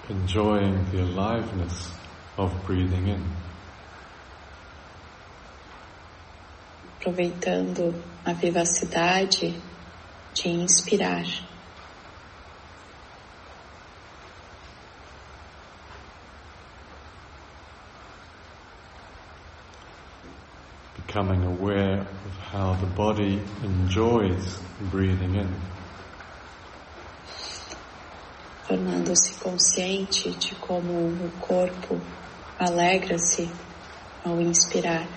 Enjoying 0.09 0.85
the 0.91 1.03
aliveness 1.03 1.93
of 2.39 2.65
breathing 2.65 3.09
in. 3.09 3.25
Aproveitando 7.01 8.03
a 8.25 8.35
vivacidade 8.35 9.61
de 10.35 10.49
inspirar. 10.49 11.25
Becoming 21.07 21.45
aware 21.45 22.01
of 22.01 22.37
how 22.51 22.75
the 22.75 22.87
body 22.87 23.41
enjoys 23.63 24.59
breathing 24.91 25.37
in. 25.37 25.68
Tornando-se 29.09 29.39
consciente 29.43 30.31
de 30.39 30.55
como 30.57 30.93
o 30.93 31.31
corpo 31.39 31.99
alegra-se 32.59 33.51
ao 34.23 34.41
inspirar. 34.41 35.09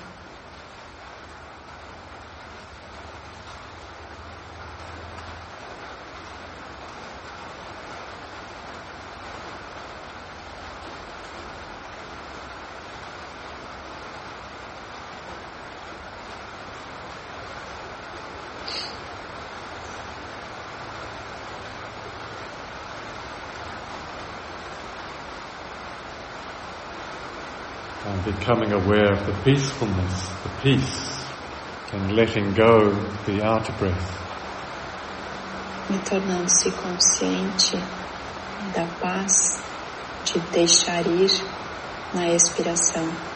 And 28.05 28.25
becoming 28.25 28.73
aware 28.73 29.13
of 29.13 29.25
the 29.25 29.33
peacefulness, 29.43 30.27
the 30.43 30.49
peace, 30.61 31.25
and 31.93 32.13
letting 32.13 32.53
go 32.53 32.89
the 33.25 33.43
outer 33.43 33.73
breath. 33.73 34.17
Me 35.89 35.97
tornando-se 35.99 36.71
consciente 36.71 37.77
da 38.73 38.85
paz, 38.99 39.61
de 40.25 40.39
deixar 40.51 41.05
ir 41.07 41.31
na 42.13 42.29
expiração. 42.29 43.30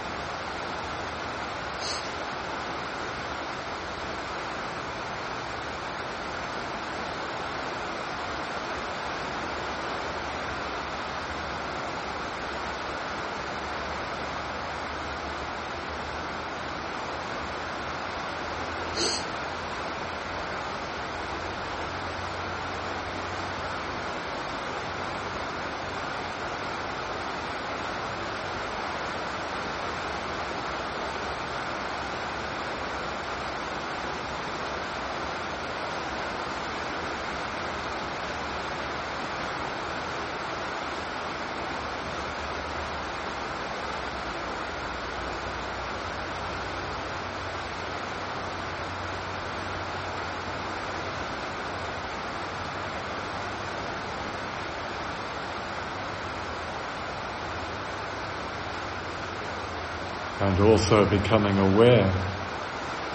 And 60.55 60.63
also 60.63 61.03
becoming 61.09 61.57
aware 61.57 62.07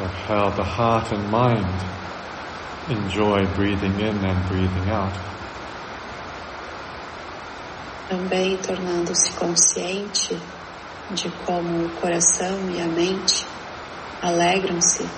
of 0.00 0.10
how 0.28 0.50
the 0.50 0.62
heart 0.62 1.10
and 1.10 1.30
mind 1.30 1.80
enjoy 2.88 3.38
breathing 3.54 3.98
in 3.98 4.24
and 4.24 4.48
breathing 4.48 4.90
out. 4.90 5.16
Também 8.08 8.56
tornando-se 8.58 9.32
consciente 9.38 10.42
de 11.14 11.30
como 11.46 11.86
o 11.86 12.00
coração 12.00 12.68
e 12.68 12.80
a 12.80 12.88
mente 12.88 13.46
alegram-se 14.20 15.08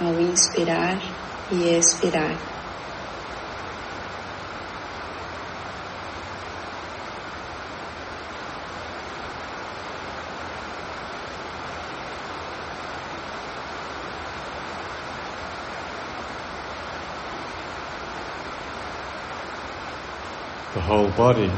ao 0.00 0.18
inspirar 0.18 0.98
e 1.50 1.76
expirar. 1.76 2.49
Whole 20.90 21.08
body. 21.12 21.48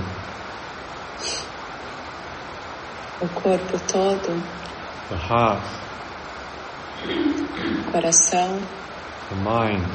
O 3.18 3.28
corpo 3.28 3.78
todo, 3.78 4.42
the 5.08 5.16
heart, 5.16 5.64
o 7.06 7.90
coração, 7.90 8.60
the 9.30 9.36
mind, 9.36 9.86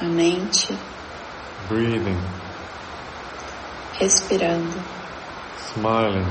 a 0.00 0.04
mente, 0.04 0.78
breathing, 1.68 2.16
respirando, 4.00 4.82
smiling, 5.58 6.24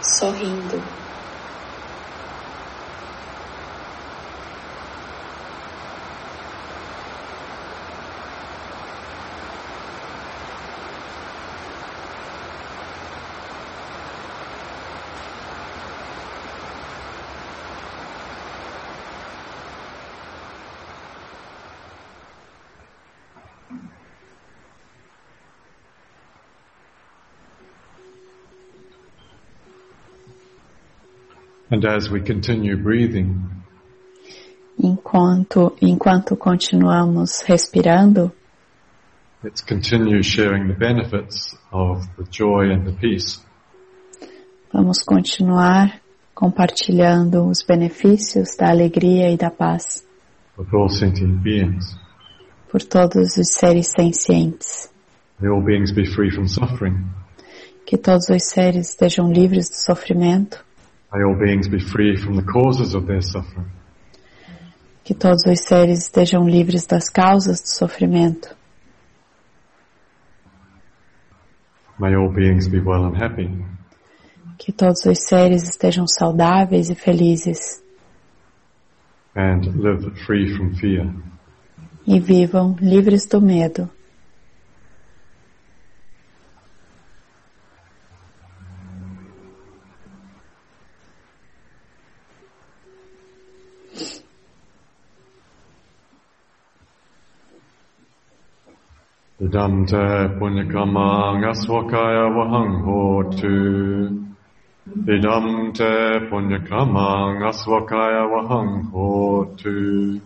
sorrindo. 0.00 1.01
And 31.82 31.96
as 31.96 32.08
we 32.08 32.20
continue 32.20 32.76
breathing, 32.76 33.50
Enquanto, 34.78 35.76
enquanto 35.82 36.36
continuamos 36.36 37.42
respirando, 37.42 38.32
let's 39.42 39.60
continue 39.60 40.22
sharing 40.22 40.68
the 40.68 40.74
benefits 40.74 41.56
of 41.72 42.06
the 42.16 42.24
joy 42.30 42.70
and 42.70 42.86
the 42.86 42.92
peace 42.92 43.40
vamos 44.72 45.02
continuar 45.02 46.00
compartilhando 46.34 47.46
os 47.48 47.62
benefícios 47.62 48.56
da 48.56 48.70
alegria 48.70 49.30
e 49.30 49.36
da 49.36 49.50
paz 49.50 50.06
with 50.56 50.72
all 50.72 50.88
sentient 50.88 51.42
beings. 51.42 51.98
por 52.70 52.82
todos 52.82 53.36
os 53.36 53.48
seres 53.48 53.88
sencientes. 53.88 54.88
May 55.40 55.50
all 55.50 55.62
beings 55.62 55.92
be 55.92 56.06
free 56.06 56.30
from 56.30 56.46
suffering. 56.46 57.04
Que 57.84 57.98
todos 57.98 58.28
os 58.28 58.44
seres 58.44 58.90
estejam 58.90 59.32
livres 59.32 59.68
do 59.68 59.76
sofrimento. 59.76 60.64
May 61.12 61.24
all 61.24 61.34
beings 61.34 61.68
be 61.68 61.78
free 61.78 62.16
from 62.16 62.36
the 62.36 62.42
causes 62.42 62.94
of 62.94 63.06
their 63.06 63.20
suffering. 63.20 63.70
Que 65.04 65.14
todos 65.14 65.44
os 65.46 65.60
seres 65.60 66.04
estejam 66.04 66.48
livres 66.48 66.86
das 66.86 67.10
causas 67.10 67.60
do 67.60 67.68
sofrimento. 67.68 68.56
May 71.98 72.14
all 72.14 72.32
beings 72.32 72.66
be 72.66 72.80
well 72.80 73.04
and 73.04 73.14
happy. 73.14 73.50
Que 74.58 74.72
todos 74.72 75.04
os 75.04 75.18
seres 75.26 75.64
estejam 75.64 76.06
saudáveis 76.06 76.88
e 76.88 76.94
felizes. 76.94 77.82
And 79.36 79.66
live 79.76 80.16
free 80.24 80.56
from 80.56 80.74
fear. 80.76 81.12
E 82.06 82.18
vivam 82.18 82.74
livres 82.80 83.26
do 83.26 83.40
medo. 83.40 83.90
Idam 99.42 99.82
Idamte 99.90 100.38
punyakama 100.38 101.34
ngaswakaya 101.42 102.30
wahang 102.30 102.86
hotu. 102.86 103.58
Idamte 104.86 106.30
punyakama 106.30 107.34
ngaswakaya 107.42 108.22
wahang 108.30 108.86
hotu. 108.94 110.22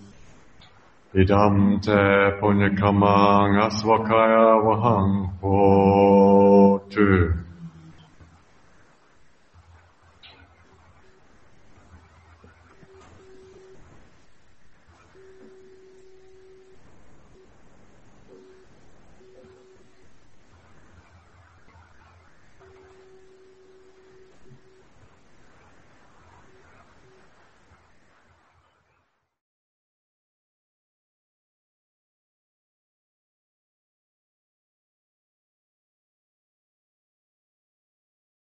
Idamte 1.16 2.00
punyakama 2.40 3.16
ngaswakaya 3.56 4.60
wahang 4.60 5.32
hotu. 5.40 7.45